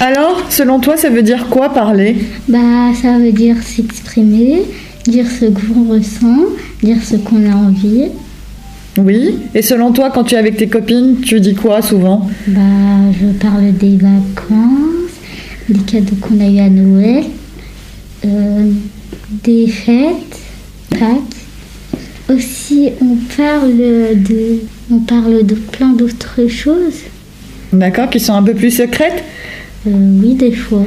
Alors, 0.00 0.52
selon 0.52 0.80
toi, 0.80 0.98
ça 0.98 1.08
veut 1.08 1.22
dire 1.22 1.48
quoi 1.48 1.72
parler? 1.72 2.16
Bah, 2.46 2.92
ça 3.00 3.16
veut 3.16 3.32
dire 3.32 3.56
s'exprimer, 3.62 4.64
dire 5.04 5.26
ce 5.26 5.46
qu'on 5.46 5.94
ressent, 5.94 6.44
dire 6.82 7.02
ce 7.02 7.16
qu'on 7.16 7.50
a 7.50 7.54
envie. 7.54 8.10
Oui. 8.98 9.38
Et 9.54 9.62
selon 9.62 9.92
toi, 9.92 10.10
quand 10.10 10.24
tu 10.24 10.34
es 10.34 10.38
avec 10.38 10.56
tes 10.56 10.68
copines, 10.68 11.20
tu 11.20 11.40
dis 11.40 11.54
quoi 11.54 11.82
souvent? 11.82 12.28
Bah, 12.46 12.60
je 13.12 13.26
parle 13.38 13.72
des 13.72 13.96
vacances, 13.96 15.12
des 15.68 15.80
cadeaux 15.80 16.16
qu'on 16.20 16.40
a 16.40 16.48
eu 16.48 16.58
à 16.58 16.68
Noël, 16.68 17.24
euh, 18.24 18.70
des 19.44 19.68
fêtes, 19.68 20.38
Pâques. 20.90 21.36
Aussi, 22.28 22.90
on 23.00 23.16
parle 23.36 23.76
de, 23.76 24.60
on 24.90 24.98
parle 25.00 25.44
de 25.44 25.54
plein 25.54 25.90
d'autres 25.92 26.48
choses. 26.48 27.00
D'accord, 27.72 28.10
qui 28.10 28.20
sont 28.20 28.34
un 28.34 28.42
peu 28.42 28.54
plus 28.54 28.70
secrètes? 28.70 29.24
Euh, 29.86 29.90
oui, 30.22 30.34
des 30.34 30.52
fois, 30.52 30.84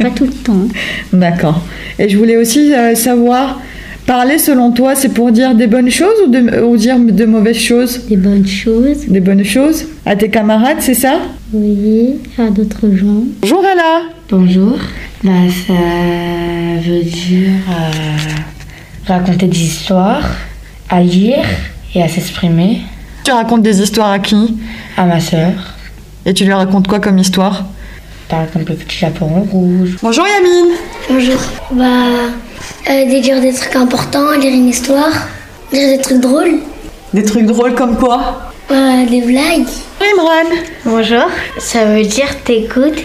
pas 0.00 0.10
tout 0.10 0.24
le 0.24 0.32
temps. 0.32 0.66
D'accord. 1.12 1.62
Et 1.98 2.08
je 2.08 2.16
voulais 2.16 2.36
aussi 2.36 2.72
euh, 2.74 2.94
savoir, 2.94 3.60
parler 4.06 4.38
selon 4.38 4.72
toi, 4.72 4.94
c'est 4.94 5.08
pour 5.10 5.30
dire 5.32 5.54
des 5.54 5.66
bonnes 5.66 5.90
choses 5.90 6.14
ou, 6.26 6.30
de- 6.30 6.62
ou 6.62 6.76
dire 6.76 6.98
de 6.98 7.24
mauvaises 7.24 7.58
choses 7.58 8.06
Des 8.08 8.16
bonnes 8.16 8.46
choses. 8.46 9.06
Des 9.06 9.20
bonnes 9.20 9.44
choses 9.44 9.84
À 10.06 10.16
tes 10.16 10.28
camarades, 10.30 10.78
c'est 10.80 10.94
ça? 10.94 11.14
Oui, 11.52 12.14
à 12.38 12.50
d'autres 12.50 12.90
gens. 12.94 13.24
Bonjour 13.42 13.62
Ella 13.64 14.02
Bonjour. 14.30 14.78
Bah, 15.22 15.30
ça 15.66 15.72
veut 16.84 17.02
dire 17.02 17.50
euh, 17.70 19.06
raconter 19.06 19.46
des 19.46 19.60
histoires, 19.62 20.22
à 20.88 21.00
lire 21.02 21.44
et 21.94 22.02
à 22.02 22.08
s'exprimer. 22.08 22.80
Tu 23.24 23.30
racontes 23.30 23.62
des 23.62 23.80
histoires 23.82 24.10
à 24.10 24.18
qui? 24.18 24.56
À 24.96 25.04
ma 25.04 25.20
sœur. 25.20 25.52
Et 26.26 26.32
tu 26.34 26.44
lui 26.44 26.52
racontes 26.52 26.88
quoi 26.88 26.98
comme 26.98 27.18
histoire? 27.18 27.66
Par 28.28 28.42
exemple, 28.44 28.70
le 28.70 28.76
petit 28.76 28.96
chaperon 28.96 29.42
rouge. 29.42 29.96
Bonjour 30.02 30.24
Yamine 30.26 30.74
Bonjour. 31.10 31.40
Bah, 31.72 32.30
euh, 32.90 33.04
de 33.04 33.20
dire 33.20 33.40
des 33.40 33.52
trucs 33.52 33.76
importants, 33.76 34.32
lire 34.32 34.52
une 34.52 34.68
histoire, 34.68 35.10
dire 35.72 35.88
des 35.96 36.00
trucs 36.00 36.20
drôles, 36.20 36.58
Des 37.14 37.22
trucs 37.24 37.46
drôles 37.46 37.74
comme 37.74 37.96
quoi 37.96 38.38
euh, 38.70 39.04
des 39.06 39.20
blagues. 39.20 39.66
Imran 40.00 40.48
Bonjour, 40.84 41.28
ça 41.58 41.84
veut 41.84 42.02
dire 42.04 42.28
t'écoutes. 42.44 43.02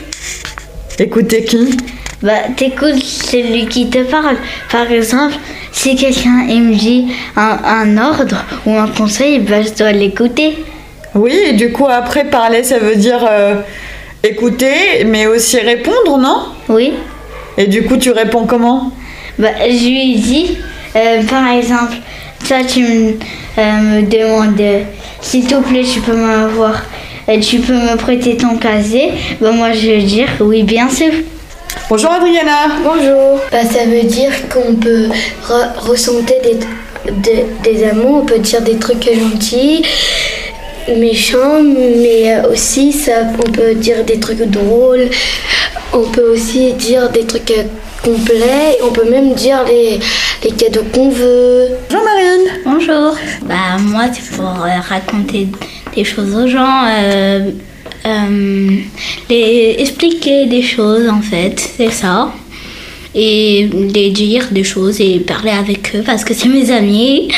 Écoutez 0.97 1.43
qui 1.43 1.77
Bah, 2.23 2.31
t'écoutes 2.55 3.03
celui 3.03 3.67
qui 3.67 3.89
te 3.89 3.99
parle. 4.03 4.37
Par 4.71 4.89
exemple, 4.91 5.35
si 5.73 5.95
quelqu'un 5.95 6.45
me 6.47 6.73
dit 6.73 7.07
un, 7.35 7.57
un 7.65 7.97
ordre 7.97 8.43
ou 8.65 8.75
un 8.75 8.87
conseil, 8.87 9.39
bah, 9.39 9.61
je 9.61 9.73
dois 9.77 9.91
l'écouter. 9.91 10.57
Oui, 11.15 11.33
et 11.49 11.53
du 11.53 11.71
coup, 11.71 11.87
après, 11.87 12.25
parler, 12.25 12.63
ça 12.63 12.79
veut 12.79 12.95
dire 12.95 13.25
euh, 13.29 13.55
écouter, 14.23 15.03
mais 15.05 15.27
aussi 15.27 15.57
répondre, 15.59 16.17
non? 16.17 16.45
Oui. 16.69 16.93
Et 17.57 17.67
du 17.67 17.83
coup, 17.83 17.97
tu 17.97 18.11
réponds 18.11 18.45
comment? 18.45 18.91
Bah, 19.39 19.49
je 19.69 19.87
lui 19.87 20.15
dis, 20.15 20.57
Euh, 20.95 21.21
par 21.29 21.47
exemple, 21.51 21.95
toi 22.47 22.57
tu 22.67 22.79
me, 22.81 23.11
euh, 23.59 23.79
me 23.81 24.01
demandes 24.09 24.59
euh, 24.59 24.81
s'il 25.21 25.45
te 25.45 25.55
plaît, 25.55 25.83
tu 25.83 25.99
peux 25.99 26.15
m'avoir, 26.15 26.81
euh, 27.29 27.39
tu 27.39 27.59
peux 27.59 27.73
me 27.73 27.95
prêter 27.97 28.35
ton 28.35 28.57
casier. 28.57 29.11
Ben 29.39 29.51
moi 29.51 29.73
je 29.73 29.85
vais 29.91 30.01
dire 30.01 30.29
oui, 30.39 30.63
bien 30.63 30.89
sûr. 30.89 31.13
Bonjour 31.89 32.09
Adriana. 32.11 32.59
Bonjour. 32.83 33.39
Bah, 33.51 33.63
ça 33.63 33.85
veut 33.85 34.07
dire 34.07 34.31
qu'on 34.51 34.73
peut 34.75 35.07
re- 35.47 35.73
ressentir 35.89 36.37
des, 36.41 36.57
des, 37.25 37.45
des 37.65 37.83
amours, 37.91 38.21
on 38.23 38.25
peut 38.25 38.39
dire 38.39 38.61
des 38.61 38.77
trucs 38.77 39.03
gentils, 39.23 39.83
méchants, 40.97 41.61
mais 41.63 42.37
aussi 42.51 42.91
ça, 42.91 43.17
on 43.45 43.51
peut 43.51 43.75
dire 43.75 44.03
des 44.03 44.19
trucs 44.19 44.41
drôles, 44.49 45.09
on 45.93 46.03
peut 46.15 46.29
aussi 46.33 46.73
dire 46.73 47.09
des 47.11 47.25
trucs 47.25 47.53
complets, 48.01 48.77
on 48.83 48.91
peut 48.91 49.09
même 49.09 49.33
dire 49.33 49.63
les, 49.65 49.99
les 50.43 50.51
cadeaux 50.51 50.85
qu'on 50.93 51.09
veut. 51.09 51.69
Bonjour 51.89 52.05
Marine. 52.05 52.61
Bonjour. 52.65 53.15
Bah 53.43 53.77
moi 53.79 54.05
c'est 54.13 54.35
pour 54.35 54.45
euh, 54.45 54.79
raconter 54.87 55.47
des 55.95 56.03
choses 56.03 56.35
aux 56.35 56.47
gens, 56.47 56.85
euh, 56.87 57.51
euh, 58.05 58.77
les 59.29 59.75
expliquer 59.79 60.45
des 60.45 60.61
choses 60.61 61.09
en 61.09 61.21
fait, 61.21 61.59
c'est 61.59 61.91
ça. 61.91 62.31
Et 63.15 63.67
les 63.95 64.11
dire 64.11 64.47
des 64.51 64.63
choses 64.63 65.01
et 65.01 65.19
parler 65.19 65.49
avec 65.49 65.95
eux 65.95 66.03
parce 66.05 66.23
que 66.23 66.35
c'est 66.35 66.49
mes 66.49 66.69
amis. 66.69 67.29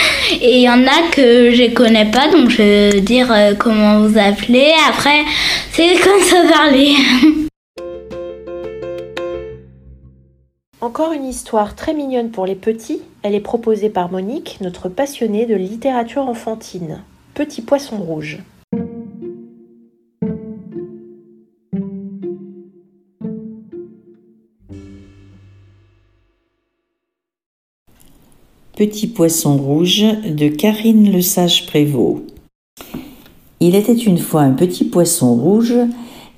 Et 0.41 0.57
il 0.57 0.61
y 0.61 0.69
en 0.69 0.83
a 0.83 1.09
que 1.11 1.53
je 1.53 1.73
connais 1.73 2.05
pas 2.05 2.27
donc 2.27 2.49
je 2.49 2.57
vais 2.57 3.01
dire 3.01 3.33
comment 3.57 3.99
vous 4.01 4.17
appelez. 4.17 4.71
Après 4.89 5.23
c'est 5.71 5.93
comme 6.03 6.21
ça 6.21 6.37
parler. 6.53 6.95
Encore 10.81 11.11
une 11.11 11.25
histoire 11.25 11.75
très 11.75 11.93
mignonne 11.93 12.31
pour 12.31 12.45
les 12.45 12.55
petits. 12.55 13.01
Elle 13.21 13.35
est 13.35 13.41
proposée 13.41 13.89
par 13.89 14.09
Monique, 14.09 14.59
notre 14.61 14.87
passionnée 14.87 15.45
de 15.45 15.55
littérature 15.55 16.21
enfantine. 16.21 17.03
Petit 17.33 17.61
poisson 17.61 17.97
rouge. 17.97 18.39
Petit 28.77 29.07
poisson 29.07 29.57
rouge 29.57 30.05
de 30.23 30.47
Karine 30.47 31.11
Le 31.11 31.21
Sage 31.21 31.65
Prévost. 31.67 32.23
Il 33.59 33.75
était 33.75 33.97
une 33.97 34.17
fois 34.17 34.43
un 34.43 34.53
petit 34.53 34.85
poisson 34.85 35.35
rouge 35.35 35.75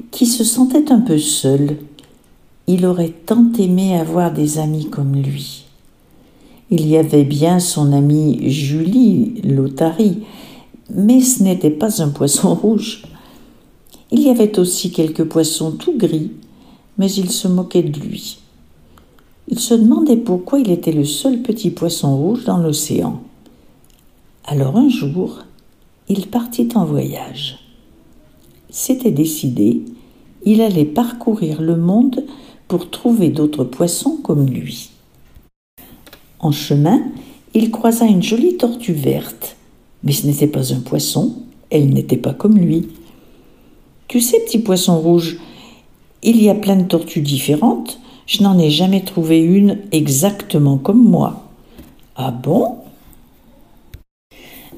qui 0.10 0.26
se 0.26 0.44
sentait 0.44 0.92
un 0.92 1.02
peu 1.02 1.20
seul. 1.20 1.78
Il 2.68 2.86
aurait 2.86 3.14
tant 3.26 3.52
aimé 3.58 3.98
avoir 3.98 4.32
des 4.32 4.58
amis 4.60 4.90
comme 4.90 5.16
lui. 5.16 5.66
Il 6.70 6.88
y 6.88 6.98
avait 6.98 7.26
bien 7.26 7.60
son 7.60 7.92
amie 7.92 8.50
Julie 8.50 9.42
Lotari, 9.44 10.20
mais 10.90 11.22
ce 11.22 11.44
n'était 11.44 11.70
pas 11.70 12.02
un 12.02 12.10
poisson 12.10 12.54
rouge. 12.56 13.04
Il 14.12 14.22
y 14.22 14.30
avait 14.30 14.58
aussi 14.60 14.92
quelques 14.92 15.26
poissons 15.26 15.72
tout 15.72 15.98
gris, 15.98 16.32
mais 16.98 17.12
ils 17.12 17.32
se 17.32 17.48
moquaient 17.48 17.84
de 17.84 18.00
lui. 18.00 18.40
Il 19.48 19.60
se 19.60 19.74
demandait 19.74 20.18
pourquoi 20.18 20.60
il 20.60 20.72
était 20.72 20.94
le 20.94 21.04
seul 21.04 21.42
petit 21.42 21.72
poisson 21.72 22.16
rouge 22.16 22.46
dans 22.46 22.58
l'océan. 22.58 23.22
Alors 24.46 24.78
un 24.78 24.88
jour, 24.88 25.40
il 26.08 26.28
partit 26.28 26.70
en 26.76 26.86
voyage. 26.86 27.60
C'était 28.70 29.12
décidé, 29.12 29.84
il 30.46 30.62
allait 30.62 30.86
parcourir 30.86 31.62
le 31.62 31.76
monde 31.76 32.24
trouver 32.78 33.30
d'autres 33.30 33.64
poissons 33.64 34.18
comme 34.24 34.48
lui. 34.48 34.92
En 36.40 36.52
chemin, 36.52 37.02
il 37.54 37.70
croisa 37.70 38.06
une 38.06 38.24
jolie 38.24 38.58
tortue 38.58 38.94
verte, 38.94 39.58
mais 40.04 40.12
ce 40.12 40.26
n'était 40.26 40.48
pas 40.48 40.74
un 40.74 40.80
poisson, 40.80 41.36
elle 41.70 41.90
n'était 41.90 42.18
pas 42.18 42.34
comme 42.34 42.58
lui. 42.58 42.88
Tu 44.08 44.22
sais, 44.22 44.40
petit 44.40 44.60
poisson 44.60 45.00
rouge, 45.00 45.38
il 46.24 46.42
y 46.42 46.50
a 46.50 46.56
plein 46.56 46.76
de 46.76 46.88
tortues 46.88 47.22
différentes, 47.22 48.00
je 48.26 48.44
n'en 48.44 48.58
ai 48.58 48.70
jamais 48.70 49.02
trouvé 49.02 49.40
une 49.40 49.80
exactement 49.92 50.78
comme 50.78 51.04
moi. 51.04 51.50
Ah 52.16 52.32
bon? 52.32 52.78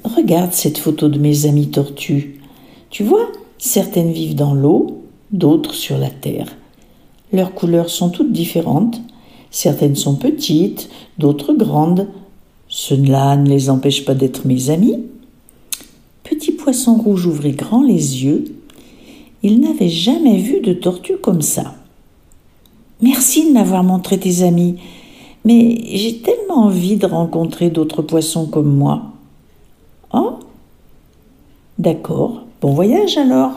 Regarde 0.03 0.53
cette 0.53 0.77
photo 0.77 1.10
de 1.10 1.19
mes 1.19 1.45
amis 1.45 1.69
tortues. 1.69 2.41
Tu 2.89 3.03
vois, 3.03 3.32
certaines 3.58 4.12
vivent 4.12 4.36
dans 4.36 4.53
l'eau, 4.53 5.03
d'autres 5.32 5.73
sur 5.73 5.97
la 5.97 6.10
terre. 6.10 6.47
Leurs 7.34 7.56
couleurs 7.56 7.89
sont 7.89 8.10
toutes 8.10 8.32
différentes. 8.32 9.02
Certaines 9.50 9.96
sont 9.96 10.15
petites, 10.15 10.89
d'autres 11.17 11.54
grandes. 11.54 12.08
Cela 12.67 13.36
ne 13.36 13.50
les 13.50 13.72
empêche 13.72 14.06
pas 14.06 14.13
d'être 14.13 14.46
mes 14.46 14.69
amis. 14.69 15.00
Petit 16.24 16.52
poisson 16.52 16.96
rouge 16.96 17.26
ouvrit 17.26 17.54
grand 17.54 17.82
les 17.82 18.24
yeux. 18.24 18.46
Il 19.41 19.60
n'avait 19.60 19.89
jamais 19.89 20.38
vu 20.38 20.62
de 20.62 20.74
tortue 20.74 21.17
comme 21.17 21.41
ça. 21.41 21.76
Merci 23.02 23.48
de 23.48 23.54
m'avoir 23.54 23.84
montré 23.84 24.17
tes 24.17 24.43
amis, 24.43 24.76
mais 25.43 25.82
j'ai 25.91 26.19
tellement 26.19 26.65
envie 26.65 26.96
de 26.96 27.06
rencontrer 27.06 27.69
d'autres 27.69 28.02
poissons 28.02 28.46
comme 28.46 28.74
moi. 28.74 29.02
Oh? 30.13 30.36
D'accord, 31.78 32.43
bon 32.62 32.74
voyage 32.74 33.17
alors. 33.17 33.52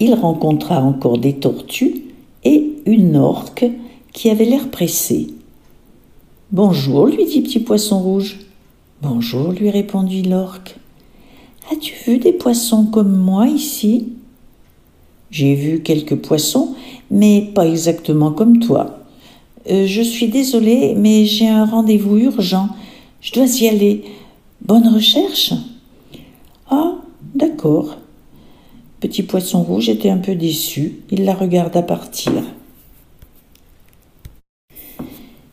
Il 0.00 0.14
rencontra 0.14 0.82
encore 0.82 1.18
des 1.18 1.34
tortues 1.34 2.01
une 2.86 3.16
orque 3.16 3.64
qui 4.12 4.30
avait 4.30 4.44
l'air 4.44 4.70
pressée. 4.70 5.28
Bonjour, 6.50 7.06
lui 7.06 7.24
dit 7.24 7.42
Petit 7.42 7.60
Poisson 7.60 7.98
Rouge. 7.98 8.38
Bonjour, 9.00 9.52
lui 9.52 9.70
répondit 9.70 10.22
l'orque. 10.22 10.76
As-tu 11.72 11.94
vu 12.04 12.18
des 12.18 12.32
poissons 12.32 12.86
comme 12.86 13.16
moi 13.16 13.46
ici 13.48 14.08
J'ai 15.30 15.54
vu 15.54 15.82
quelques 15.82 16.16
poissons, 16.16 16.74
mais 17.10 17.50
pas 17.54 17.66
exactement 17.66 18.32
comme 18.32 18.58
toi. 18.58 18.98
Euh, 19.70 19.86
je 19.86 20.02
suis 20.02 20.28
désolée, 20.28 20.94
mais 20.96 21.24
j'ai 21.24 21.48
un 21.48 21.64
rendez-vous 21.64 22.18
urgent. 22.18 22.68
Je 23.20 23.32
dois 23.32 23.46
y 23.60 23.68
aller. 23.68 24.04
Bonne 24.60 24.88
recherche 24.88 25.54
Ah, 26.68 26.96
d'accord. 27.34 27.96
Petit 29.00 29.22
poisson 29.22 29.62
rouge 29.62 29.88
était 29.88 30.10
un 30.10 30.18
peu 30.18 30.34
déçu. 30.34 31.00
Il 31.10 31.24
la 31.24 31.34
regarda 31.34 31.82
partir. 31.82 32.32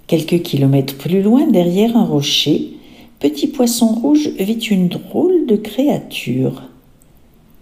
Quelques 0.10 0.42
kilomètres 0.42 0.98
plus 0.98 1.22
loin, 1.22 1.46
derrière 1.46 1.96
un 1.96 2.04
rocher, 2.04 2.74
Petit 3.20 3.46
poisson 3.46 3.94
rouge 3.94 4.30
vit 4.40 4.54
une 4.54 4.88
drôle 4.88 5.46
de 5.46 5.56
créature. 5.56 6.64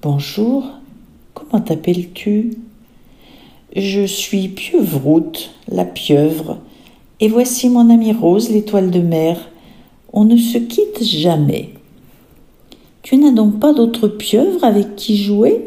Bonjour, 0.02 0.64
comment 1.34 1.62
t'appelles-tu? 1.62 2.52
Je 3.76 4.06
suis 4.06 4.48
Pieuvroute, 4.48 5.50
la 5.68 5.84
pieuvre, 5.84 6.60
et 7.20 7.28
voici 7.28 7.68
mon 7.68 7.90
amie 7.90 8.14
Rose, 8.14 8.50
l'étoile 8.50 8.92
de 8.92 9.02
mer. 9.02 9.50
On 10.14 10.24
ne 10.24 10.38
se 10.38 10.58
quitte 10.58 11.04
jamais. 11.04 11.72
Tu 13.02 13.18
n'as 13.18 13.32
donc 13.32 13.60
pas 13.60 13.74
d'autre 13.74 14.08
pieuvre 14.08 14.64
avec 14.64 14.96
qui 14.96 15.18
jouer? 15.18 15.66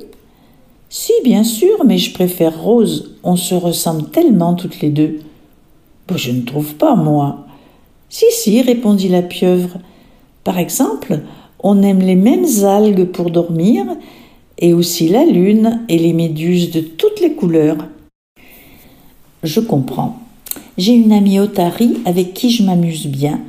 Si, 0.88 1.12
bien 1.24 1.44
sûr, 1.44 1.84
mais 1.84 1.98
je 1.98 2.14
préfère 2.14 2.62
Rose. 2.62 3.16
On 3.22 3.36
se 3.36 3.54
ressemble 3.54 4.08
tellement 4.10 4.54
toutes 4.54 4.80
les 4.80 4.90
deux. 4.90 5.18
Je 6.16 6.32
ne 6.32 6.42
trouve 6.42 6.74
pas, 6.74 6.94
moi. 6.94 7.46
Si, 8.08 8.26
si, 8.30 8.62
répondit 8.62 9.08
la 9.08 9.22
pieuvre. 9.22 9.78
Par 10.44 10.58
exemple, 10.58 11.20
on 11.62 11.82
aime 11.82 12.00
les 12.00 12.16
mêmes 12.16 12.64
algues 12.64 13.04
pour 13.04 13.30
dormir, 13.30 13.84
et 14.58 14.74
aussi 14.74 15.08
la 15.08 15.24
lune 15.24 15.80
et 15.88 15.98
les 15.98 16.12
méduses 16.12 16.70
de 16.70 16.80
toutes 16.80 17.20
les 17.20 17.32
couleurs. 17.32 17.78
Je 19.42 19.60
comprends. 19.60 20.18
J'ai 20.76 20.92
une 20.92 21.12
amie 21.12 21.40
Otari 21.40 21.98
avec 22.04 22.34
qui 22.34 22.50
je 22.50 22.62
m'amuse 22.62 23.06
bien, 23.06 23.40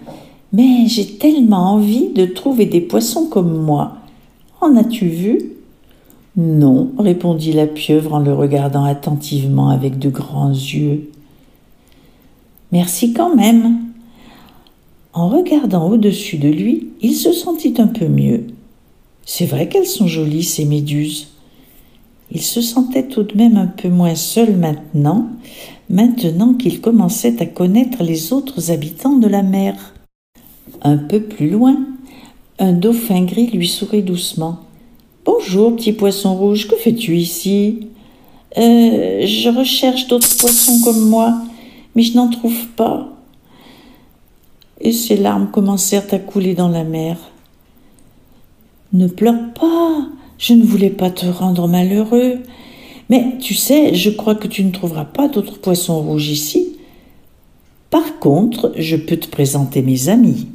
mais 0.54 0.88
j'ai 0.88 1.18
tellement 1.18 1.74
envie 1.74 2.10
de 2.10 2.26
trouver 2.26 2.66
des 2.66 2.82
poissons 2.82 3.28
comme 3.28 3.58
moi. 3.62 3.98
En 4.62 4.76
as-tu 4.78 5.08
vu? 5.08 5.52
Non, 6.38 6.92
répondit 6.98 7.52
la 7.52 7.68
pieuvre 7.68 8.14
en 8.14 8.20
le 8.20 8.34
regardant 8.34 8.86
attentivement 8.86 9.70
avec 9.70 10.00
de 10.00 10.10
grands 10.10 10.52
yeux. 10.52 11.10
Merci 12.72 13.14
quand 13.14 13.36
même. 13.36 13.80
En 15.14 15.28
regardant 15.28 15.90
au-dessus 15.90 16.38
de 16.38 16.48
lui, 16.48 16.88
il 17.02 17.14
se 17.14 17.34
sentit 17.34 17.74
un 17.80 17.88
peu 17.88 18.08
mieux. 18.08 18.48
C'est 19.26 19.46
vrai 19.46 19.68
qu'elles 19.68 19.86
sont 19.86 20.08
jolies, 20.08 20.44
ces 20.44 20.66
méduses. 20.66 21.28
Il 22.32 22.42
se 22.42 22.62
sentait 22.62 23.08
tout 23.08 23.24
de 23.24 23.36
même 23.36 23.58
un 23.58 23.68
peu 23.68 23.90
moins 23.90 24.16
seul 24.16 24.56
maintenant, 24.56 25.28
maintenant 25.90 26.54
qu'il 26.54 26.80
commençait 26.80 27.42
à 27.42 27.46
connaître 27.46 28.04
les 28.04 28.32
autres 28.32 28.72
habitants 28.72 29.18
de 29.18 29.28
la 29.28 29.44
mer. 29.44 29.94
Un 30.82 30.98
peu 30.98 31.22
plus 31.22 31.50
loin, 31.50 31.78
un 32.58 32.72
dauphin 32.72 33.24
gris 33.24 33.48
lui 33.48 33.68
sourit 33.68 34.02
doucement. 34.02 34.60
Bonjour, 35.26 35.76
petit 35.76 35.92
poisson 35.92 36.36
rouge, 36.36 36.70
que 36.70 36.76
fais-tu 36.78 37.18
ici? 37.18 37.88
Euh, 38.58 39.26
Je 39.26 39.50
recherche 39.50 40.08
d'autres 40.08 40.38
poissons 40.38 40.80
comme 40.86 41.10
moi, 41.10 41.36
mais 41.96 42.04
je 42.04 42.16
n'en 42.16 42.30
trouve 42.30 42.68
pas. 42.76 43.08
et 44.84 44.92
ses 44.92 45.18
larmes 45.18 45.52
commencèrent 45.52 46.12
à 46.12 46.18
couler 46.18 46.56
dans 46.56 46.70
la 46.70 46.84
mer. 46.84 47.18
Ne 48.94 49.08
pleure 49.08 49.54
pas, 49.54 50.08
je 50.40 50.54
ne 50.54 50.64
voulais 50.64 50.90
pas 50.90 51.12
te 51.12 51.28
rendre 51.28 51.68
malheureux. 51.68 52.40
Mais 53.10 53.38
tu 53.40 53.54
sais, 53.54 53.94
je 53.94 54.10
crois 54.10 54.36
que 54.36 54.48
tu 54.48 54.64
ne 54.64 54.72
trouveras 54.72 55.06
pas 55.06 55.28
d'autres 55.28 55.60
poissons 55.60 56.02
rouges 56.02 56.30
ici. 56.30 56.78
Par 57.92 58.20
contre, 58.20 58.74
je 58.78 58.96
peux 58.96 59.18
te 59.18 59.28
présenter 59.28 59.82
mes 59.82 60.10
amis. 60.10 60.48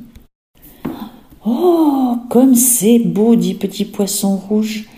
Oh, 1.47 2.17
comme 2.29 2.57
c'est 2.57 2.99
beau, 2.99 3.37
dit 3.37 3.55
Petit 3.55 3.85
Poisson 3.85 4.37
Rouge, 4.37 4.89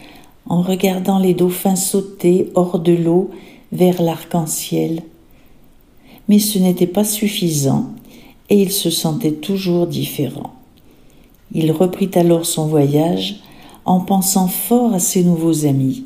en 0.47 0.63
regardant 0.63 1.19
les 1.19 1.35
dauphins 1.35 1.77
sauter 1.77 2.51
hors 2.55 2.79
de 2.79 2.93
l'eau 2.93 3.31
vers 3.73 4.01
l'arc-en-ciel. 4.01 5.03
Mais 6.29 6.39
ce 6.39 6.59
n'était 6.59 6.87
pas 6.87 7.05
suffisant, 7.05 7.93
et 8.51 8.61
il 8.61 8.71
se 8.71 8.91
sentait 8.91 9.33
toujours 9.33 9.87
différent. 9.87 10.55
Il 11.53 11.73
reprit 11.73 12.11
alors 12.15 12.47
son 12.47 12.67
voyage 12.67 13.41
en 13.85 14.01
pensant 14.01 14.49
fort 14.49 14.93
à 14.93 14.99
ses 14.99 15.25
nouveaux 15.25 15.65
amis. 15.65 16.05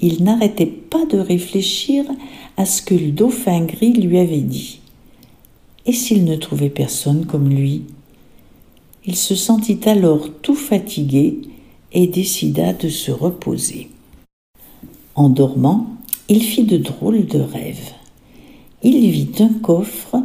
Il 0.00 0.24
n'arrêtait 0.24 0.66
pas 0.66 1.06
de 1.06 1.18
réfléchir 1.18 2.04
à 2.56 2.66
ce 2.66 2.82
que 2.82 2.94
le 2.94 3.12
dauphin 3.12 3.64
gris 3.64 3.92
lui 3.92 4.18
avait 4.18 4.40
dit. 4.40 4.80
Et 5.86 5.92
s'il 5.92 6.24
ne 6.24 6.36
trouvait 6.36 6.70
personne 6.70 7.26
comme 7.26 7.48
lui? 7.48 7.82
Il 9.04 9.14
se 9.14 9.36
sentit 9.36 9.78
alors 9.86 10.28
tout 10.42 10.56
fatigué 10.56 11.38
et 11.92 12.08
décida 12.08 12.72
de 12.72 12.88
se 12.88 13.12
reposer. 13.12 13.88
En 15.14 15.28
dormant, 15.28 15.86
il 16.28 16.42
fit 16.42 16.64
de 16.64 16.76
drôles 16.76 17.26
de 17.26 17.38
rêves. 17.38 17.92
Il 18.82 19.10
vit 19.10 19.30
un 19.40 19.52
coffre 19.62 20.16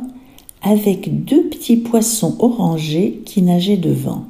avec 0.62 1.24
deux 1.26 1.44
petits 1.44 1.78
poissons 1.78 2.36
orangés 2.40 3.22
qui 3.26 3.42
nageaient 3.42 3.78
devant. 3.78 4.26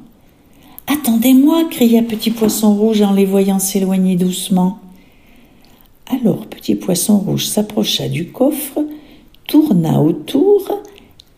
Attendez-moi, 0.86 1.64
cria 1.70 2.02
Petit 2.02 2.30
Poisson 2.30 2.74
Rouge 2.74 3.02
en 3.02 3.12
les 3.12 3.24
voyant 3.24 3.58
s'éloigner 3.58 4.16
doucement. 4.16 4.78
Alors 6.06 6.46
Petit 6.46 6.74
Poisson 6.74 7.18
Rouge 7.18 7.46
s'approcha 7.46 8.08
du 8.08 8.28
coffre, 8.28 8.80
tourna 9.46 10.00
autour 10.00 10.68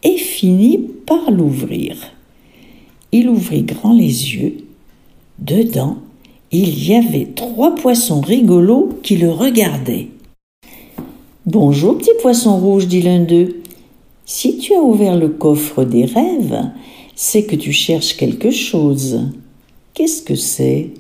et 0.03 0.17
finit 0.17 0.79
par 0.79 1.31
l'ouvrir. 1.31 1.97
Il 3.13 3.29
ouvrit 3.29 3.63
grand 3.63 3.93
les 3.93 4.35
yeux. 4.35 4.67
Dedans, 5.39 5.99
il 6.53 6.85
y 6.85 6.95
avait 6.95 7.29
trois 7.35 7.75
poissons 7.75 8.21
rigolos 8.21 8.99
qui 9.03 9.17
le 9.17 9.31
regardaient. 9.31 10.09
Bonjour, 11.47 11.99
petit 11.99 12.09
poisson 12.23 12.57
rouge, 12.57 12.87
dit 12.87 13.03
l'un 13.03 13.21
d'eux. 13.21 13.61
Si 14.25 14.57
tu 14.57 14.75
as 14.75 14.81
ouvert 14.81 15.15
le 15.15 15.29
coffre 15.29 15.85
des 15.85 16.07
rêves, 16.07 16.71
c'est 17.15 17.45
que 17.45 17.55
tu 17.55 17.71
cherches 17.71 18.17
quelque 18.17 18.51
chose. 18.51 19.29
Qu'est-ce 19.93 20.23
que 20.23 20.37
c'est? 20.37 20.93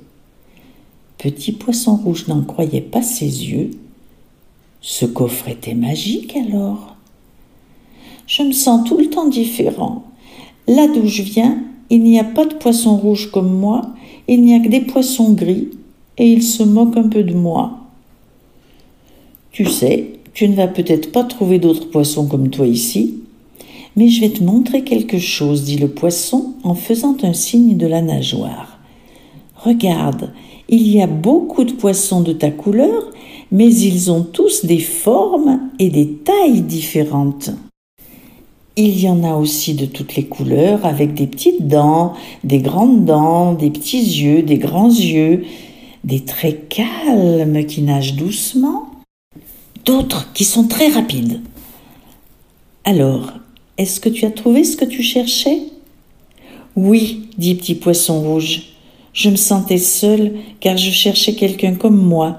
Petit 1.17 1.53
poisson 1.53 1.97
rouge 1.97 2.29
n'en 2.29 2.43
croyait 2.43 2.83
pas 2.83 3.01
ses 3.01 3.25
yeux. 3.25 3.71
Ce 4.83 5.07
coffre 5.07 5.49
était 5.49 5.73
magique 5.73 6.37
alors. 6.37 6.95
Je 8.27 8.43
me 8.43 8.53
sens 8.53 8.87
tout 8.87 8.99
le 8.99 9.09
temps 9.09 9.29
différent. 9.29 10.05
Là 10.69 10.89
d'où 10.89 11.07
je 11.07 11.23
viens, 11.23 11.65
il 11.89 12.03
n'y 12.03 12.21
a 12.21 12.25
pas 12.25 12.45
de 12.45 12.55
poisson 12.57 12.99
rouge 12.99 13.31
comme 13.31 13.51
moi, 13.51 13.95
il 14.29 14.43
n'y 14.43 14.55
a 14.55 14.61
que 14.61 14.69
des 14.69 14.83
poissons 14.83 15.33
gris, 15.33 15.71
et 16.19 16.31
ils 16.31 16.43
se 16.43 16.63
moquent 16.63 16.99
un 16.99 17.09
peu 17.09 17.23
de 17.23 17.33
moi. 17.33 17.79
Tu 19.53 19.65
sais, 19.65 20.14
tu 20.35 20.49
ne 20.49 20.57
vas 20.57 20.69
peut-être 20.69 21.13
pas 21.13 21.25
trouver 21.25 21.59
d'autres 21.59 21.89
poissons 21.89 22.27
comme 22.27 22.51
toi 22.51 22.67
ici, 22.67 23.15
mais 23.97 24.09
je 24.09 24.21
vais 24.21 24.31
te 24.31 24.43
montrer 24.43 24.83
quelque 24.83 25.21
chose, 25.21 25.63
dit 25.63 25.79
le 25.79 25.89
poisson 25.89 26.55
en 26.65 26.75
faisant 26.75 27.17
un 27.23 27.33
signe 27.33 27.77
de 27.77 27.87
la 27.87 28.03
nageoire. 28.03 28.81
Regarde, 29.55 30.33
il 30.69 30.89
y 30.89 31.01
a 31.01 31.07
beaucoup 31.07 31.65
de 31.65 31.73
poissons 31.73 32.21
de 32.21 32.33
ta 32.33 32.51
couleur, 32.51 33.13
mais 33.53 33.73
ils 33.73 34.11
ont 34.11 34.23
tous 34.23 34.65
des 34.65 34.81
formes 34.81 35.61
et 35.79 35.91
des 35.91 36.09
tailles 36.09 36.63
différentes. 36.63 37.51
Il 38.77 39.01
y 39.01 39.09
en 39.09 39.23
a 39.23 39.37
aussi 39.37 39.75
de 39.75 39.87
toutes 39.87 40.17
les 40.17 40.25
couleurs, 40.25 40.85
avec 40.85 41.15
des 41.15 41.29
petites 41.29 41.69
dents, 41.69 42.15
des 42.43 42.59
grandes 42.59 43.05
dents, 43.05 43.53
des 43.53 43.71
petits 43.71 44.03
yeux, 44.03 44.43
des 44.43 44.59
grands 44.59 44.91
yeux, 44.91 45.45
des 46.03 46.25
traits 46.25 46.69
calmes 46.69 47.65
qui 47.67 47.83
nagent 47.83 48.17
doucement, 48.17 48.84
d'autres 49.85 50.33
qui 50.33 50.45
sont 50.45 50.67
très 50.67 50.89
rapides. 50.89 51.41
Alors, 52.85 53.33
est-ce 53.79 54.01
que 54.01 54.09
tu 54.09 54.25
as 54.25 54.31
trouvé 54.31 54.65
ce 54.65 54.77
que 54.77 54.85
tu 54.85 55.03
cherchais? 55.03 55.63
Oui, 56.77 57.29
dit 57.39 57.55
Petit 57.55 57.75
Poisson 57.75 58.21
Rouge. 58.21 58.75
Je 59.13 59.31
me 59.31 59.37
sentais 59.37 59.79
seule 59.79 60.35
car 60.61 60.77
je 60.77 60.91
cherchais 60.91 61.35
quelqu'un 61.35 61.75
comme 61.75 61.97
moi. 61.97 62.39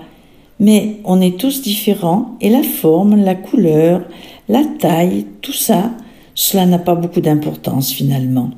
Mais 0.60 0.98
on 1.04 1.22
est 1.22 1.40
tous 1.40 1.62
différents 1.62 2.38
et 2.42 2.50
la 2.50 2.64
forme, 2.64 3.24
la 3.24 3.36
couleur, 3.36 4.04
la 4.48 4.64
taille, 4.64 5.26
tout 5.42 5.54
ça, 5.54 5.92
cela 6.34 6.66
n'a 6.66 6.80
pas 6.80 6.96
beaucoup 6.96 7.22
d'importance 7.22 7.92
finalement. 7.92 8.52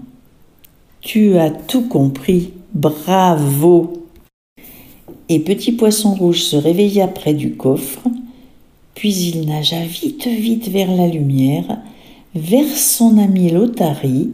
Tu 1.01 1.37
as 1.37 1.51
tout 1.51 1.87
compris. 1.87 2.51
Bravo. 2.73 3.93
Et 5.29 5.39
Petit 5.39 5.71
Poisson 5.71 6.13
Rouge 6.13 6.43
se 6.43 6.55
réveilla 6.55 7.07
près 7.07 7.33
du 7.33 7.53
coffre 7.53 8.01
puis 8.97 9.13
il 9.13 9.45
nagea 9.45 9.85
vite, 9.85 10.25
vite 10.25 10.69
vers 10.69 10.91
la 10.91 11.07
lumière, 11.07 11.77
vers 12.33 12.75
son 12.75 13.19
ami 13.19 13.51
l'Otari, 13.51 14.31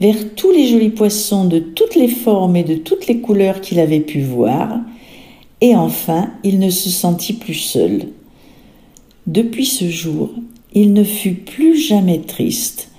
vers 0.00 0.36
tous 0.36 0.52
les 0.52 0.68
jolis 0.68 0.90
poissons 0.90 1.46
de 1.46 1.58
toutes 1.58 1.96
les 1.96 2.06
formes 2.06 2.54
et 2.54 2.62
de 2.62 2.76
toutes 2.76 3.08
les 3.08 3.20
couleurs 3.20 3.60
qu'il 3.60 3.80
avait 3.80 3.98
pu 3.98 4.20
voir, 4.20 4.78
et 5.60 5.74
enfin 5.74 6.30
il 6.44 6.60
ne 6.60 6.70
se 6.70 6.90
sentit 6.90 7.32
plus 7.32 7.54
seul. 7.54 8.10
Depuis 9.26 9.66
ce 9.66 9.90
jour, 9.90 10.30
il 10.74 10.92
ne 10.92 11.02
fut 11.02 11.34
plus 11.34 11.76
jamais 11.76 12.20
triste. 12.20 12.92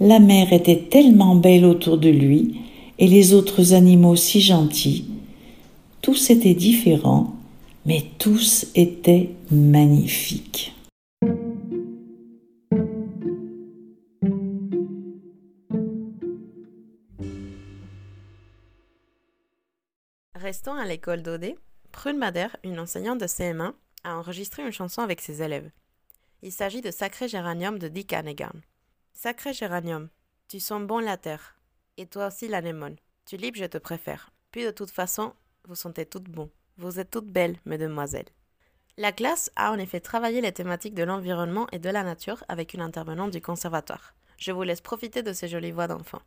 La 0.00 0.18
mer 0.18 0.52
était 0.52 0.88
tellement 0.90 1.36
belle 1.36 1.64
autour 1.64 1.96
de 1.96 2.10
lui, 2.10 2.56
et 2.98 3.06
les 3.06 3.34
autres 3.34 3.72
animaux 3.72 4.16
si 4.16 4.40
gentils. 4.40 5.04
Tous 6.02 6.28
étaient 6.30 6.54
différents, 6.54 7.35
mais 7.86 8.02
tous 8.18 8.66
étaient 8.74 9.30
magnifiques. 9.48 10.74
Restons 20.34 20.74
à 20.74 20.84
l'école 20.84 21.22
d'Odé. 21.22 21.56
Prune 21.92 22.18
Madère, 22.18 22.56
une 22.64 22.80
enseignante 22.80 23.20
de 23.20 23.26
CM1, 23.26 23.72
a 24.02 24.16
enregistré 24.16 24.64
une 24.64 24.72
chanson 24.72 25.02
avec 25.02 25.20
ses 25.20 25.42
élèves. 25.42 25.70
Il 26.42 26.52
s'agit 26.52 26.80
de 26.80 26.90
Sacré 26.90 27.28
Géranium 27.28 27.78
de 27.78 27.88
Dick 27.88 28.12
Hannigan. 28.12 28.52
Sacré 29.14 29.52
Géranium, 29.52 30.08
tu 30.48 30.58
sens 30.58 30.82
bon 30.82 30.98
la 30.98 31.16
terre, 31.16 31.56
et 31.96 32.06
toi 32.06 32.26
aussi 32.26 32.48
l'anémone. 32.48 32.96
Tulipe, 33.24 33.56
je 33.56 33.64
te 33.64 33.78
préfère. 33.78 34.30
Puis 34.50 34.64
de 34.64 34.70
toute 34.72 34.90
façon, 34.90 35.34
vous 35.66 35.76
sentez 35.76 36.04
toutes 36.04 36.28
bons. 36.28 36.50
Vous 36.78 37.00
êtes 37.00 37.10
toutes 37.10 37.30
belles, 37.30 37.56
mesdemoiselles. 37.64 38.28
La 38.98 39.10
classe 39.10 39.50
a 39.56 39.72
en 39.72 39.78
effet 39.78 40.00
travaillé 40.00 40.42
les 40.42 40.52
thématiques 40.52 40.94
de 40.94 41.04
l'environnement 41.04 41.66
et 41.72 41.78
de 41.78 41.88
la 41.88 42.02
nature 42.02 42.44
avec 42.48 42.74
une 42.74 42.82
intervenante 42.82 43.30
du 43.30 43.40
conservatoire. 43.40 44.14
Je 44.36 44.52
vous 44.52 44.62
laisse 44.62 44.82
profiter 44.82 45.22
de 45.22 45.32
ces 45.32 45.48
jolies 45.48 45.70
voix 45.70 45.86
d'enfants. 45.86 46.22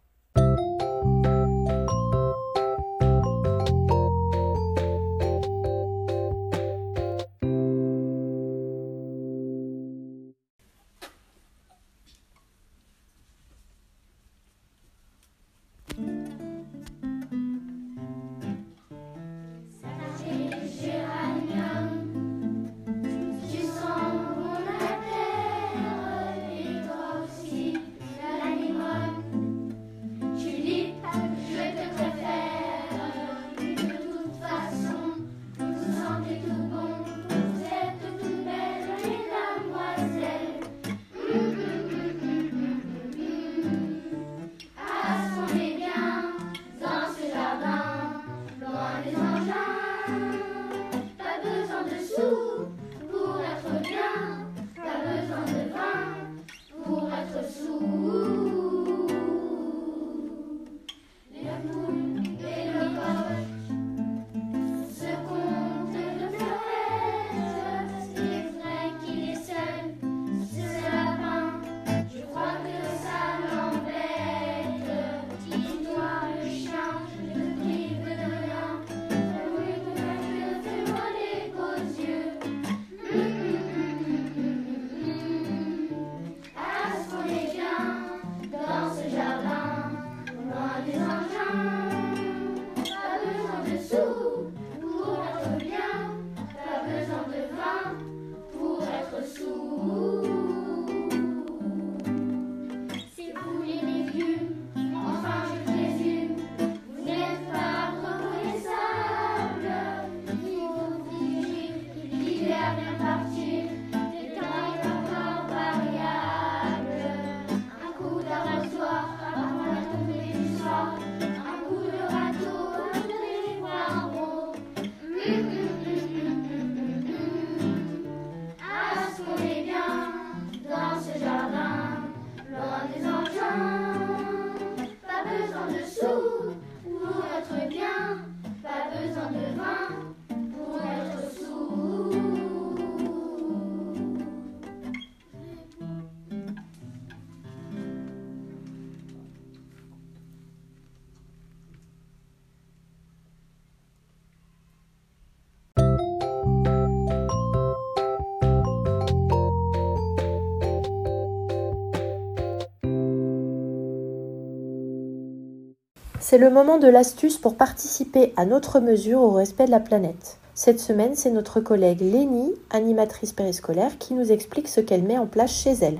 C'est 166.29 166.37
le 166.37 166.51
moment 166.51 166.77
de 166.77 166.87
l'astuce 166.87 167.39
pour 167.39 167.57
participer 167.57 168.33
à 168.37 168.45
notre 168.45 168.79
mesure 168.79 169.19
au 169.19 169.31
respect 169.31 169.65
de 169.65 169.71
la 169.71 169.79
planète. 169.79 170.37
Cette 170.53 170.79
semaine, 170.79 171.15
c'est 171.15 171.31
notre 171.31 171.59
collègue 171.59 172.01
Lénie, 172.01 172.53
animatrice 172.69 173.33
périscolaire, 173.33 173.97
qui 173.97 174.13
nous 174.13 174.31
explique 174.31 174.67
ce 174.67 174.79
qu'elle 174.79 175.01
met 175.01 175.17
en 175.17 175.25
place 175.25 175.51
chez 175.51 175.71
elle. 175.81 175.97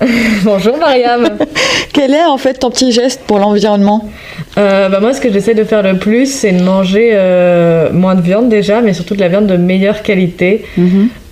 Bonjour 0.44 0.76
Mariam. 0.76 1.38
Quel 1.92 2.14
est 2.14 2.24
en 2.24 2.38
fait 2.38 2.54
ton 2.54 2.70
petit 2.70 2.92
geste 2.92 3.22
pour 3.26 3.40
l'environnement? 3.40 4.08
Euh, 4.58 4.88
bah 4.88 4.98
moi, 5.00 5.12
ce 5.12 5.20
que 5.20 5.32
j'essaie 5.32 5.54
de 5.54 5.62
faire 5.62 5.82
le 5.82 5.98
plus, 5.98 6.26
c'est 6.26 6.50
de 6.50 6.62
manger 6.62 7.10
euh, 7.12 7.92
moins 7.92 8.16
de 8.16 8.22
viande 8.22 8.48
déjà, 8.48 8.80
mais 8.80 8.92
surtout 8.92 9.14
de 9.14 9.20
la 9.20 9.28
viande 9.28 9.46
de 9.46 9.56
meilleure 9.56 10.02
qualité 10.02 10.64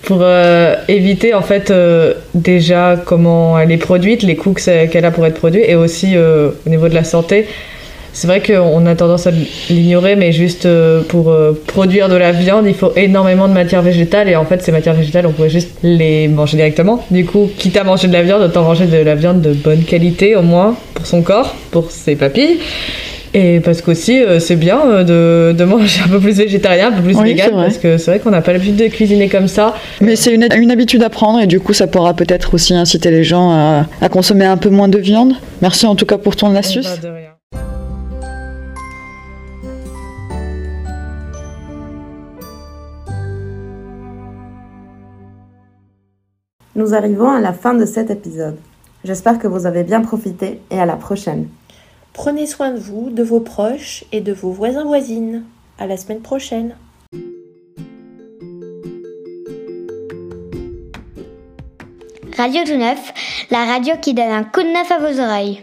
pour 0.03 0.19
euh, 0.21 0.75
éviter 0.87 1.33
en 1.33 1.41
fait 1.41 1.73
déjà 2.33 2.95
comment 3.03 3.59
elle 3.59 3.71
est 3.71 3.77
produite, 3.77 4.23
les 4.23 4.37
coûts 4.37 4.53
qu'elle 4.53 5.05
a 5.05 5.11
pour 5.11 5.25
être 5.25 5.35
produite, 5.35 5.63
et 5.67 5.75
aussi 5.75 6.15
au 6.17 6.69
niveau 6.69 6.87
de 6.87 6.93
la 6.93 7.03
santé. 7.03 7.47
C'est 8.13 8.25
vrai 8.25 8.41
qu'on 8.41 8.85
a 8.87 8.95
tendance 8.95 9.27
à 9.27 9.31
l'ignorer, 9.69 10.15
mais 10.15 10.31
juste 10.31 10.67
pour 11.09 11.35
produire 11.67 12.07
de 12.07 12.15
la 12.15 12.31
viande, 12.31 12.65
il 12.65 12.73
faut 12.73 12.93
énormément 12.95 13.49
de 13.49 13.53
matières 13.53 13.81
végétales, 13.81 14.29
et 14.29 14.37
en 14.37 14.45
fait, 14.45 14.63
ces 14.63 14.71
matières 14.71 14.95
végétales, 14.95 15.27
on 15.27 15.33
pourrait 15.33 15.49
juste 15.49 15.71
les 15.83 16.29
manger 16.29 16.55
directement. 16.55 17.05
Du 17.11 17.25
coup, 17.25 17.49
quitte 17.57 17.75
à 17.75 17.83
manger 17.83 18.07
de 18.07 18.13
la 18.13 18.23
viande, 18.23 18.41
autant 18.43 18.63
manger 18.63 18.85
de 18.85 18.97
la 18.97 19.15
viande 19.15 19.41
de 19.41 19.51
bonne 19.51 19.83
qualité, 19.83 20.37
au 20.37 20.41
moins, 20.41 20.77
pour 20.93 21.05
son 21.05 21.21
corps, 21.21 21.53
pour 21.71 21.91
ses 21.91 22.15
papilles. 22.15 22.59
Et 23.33 23.59
parce 23.59 23.81
qu'aussi, 23.81 24.21
euh, 24.21 24.39
c'est 24.39 24.55
bien 24.55 24.79
euh, 24.85 25.51
de, 25.51 25.57
de 25.57 25.63
manger 25.63 26.01
un 26.05 26.09
peu 26.09 26.19
plus 26.19 26.37
végétarien, 26.37 26.87
un 26.87 26.91
peu 26.91 27.03
plus 27.03 27.15
Oui, 27.17 27.33
vegan, 27.33 27.51
parce 27.51 27.77
que 27.77 27.97
c'est 27.97 28.11
vrai 28.11 28.19
qu'on 28.19 28.31
n'a 28.31 28.41
pas 28.41 28.53
l'habitude 28.53 28.77
de 28.77 28.87
cuisiner 28.87 29.29
comme 29.29 29.47
ça. 29.47 29.75
Mais 30.01 30.15
c'est 30.15 30.33
une, 30.33 30.47
une 30.55 30.71
habitude 30.71 31.03
à 31.03 31.09
prendre 31.09 31.39
et 31.39 31.47
du 31.47 31.59
coup 31.59 31.73
ça 31.73 31.87
pourra 31.87 32.13
peut-être 32.13 32.53
aussi 32.53 32.73
inciter 32.73 33.11
les 33.11 33.23
gens 33.23 33.51
à, 33.51 33.85
à 34.01 34.09
consommer 34.09 34.45
un 34.45 34.57
peu 34.57 34.69
moins 34.69 34.87
de 34.87 34.97
viande. 34.97 35.33
Merci 35.61 35.85
en 35.85 35.95
tout 35.95 36.05
cas 36.05 36.17
pour 36.17 36.35
ton 36.35 36.55
astuce. 36.55 36.87
Bah, 37.01 37.09
de 37.09 37.13
rien. 37.13 37.27
Nous 46.75 46.93
arrivons 46.93 47.31
à 47.31 47.39
la 47.39 47.53
fin 47.53 47.73
de 47.73 47.85
cet 47.85 48.11
épisode. 48.11 48.55
J'espère 49.03 49.39
que 49.39 49.47
vous 49.47 49.65
avez 49.65 49.83
bien 49.83 50.01
profité 50.01 50.59
et 50.69 50.79
à 50.79 50.85
la 50.85 50.95
prochaine. 50.95 51.47
Prenez 52.17 52.47
soin 52.47 52.71
de 52.71 52.79
vous, 52.79 53.11
de 53.11 53.21
vos 53.21 53.41
proches 53.41 54.03
et 54.11 54.21
de 54.21 54.33
vos 54.33 54.49
voisins 54.49 54.85
voisines. 54.85 55.43
À 55.77 55.85
la 55.85 55.97
semaine 55.97 56.21
prochaine. 56.21 56.75
Radio 62.35 62.63
Tout 62.65 62.77
Neuf, 62.77 63.13
la 63.51 63.65
radio 63.65 63.93
qui 64.01 64.15
donne 64.15 64.31
un 64.31 64.43
coup 64.43 64.63
de 64.63 64.67
neuf 64.67 64.91
à 64.91 64.97
vos 64.97 65.19
oreilles. 65.19 65.61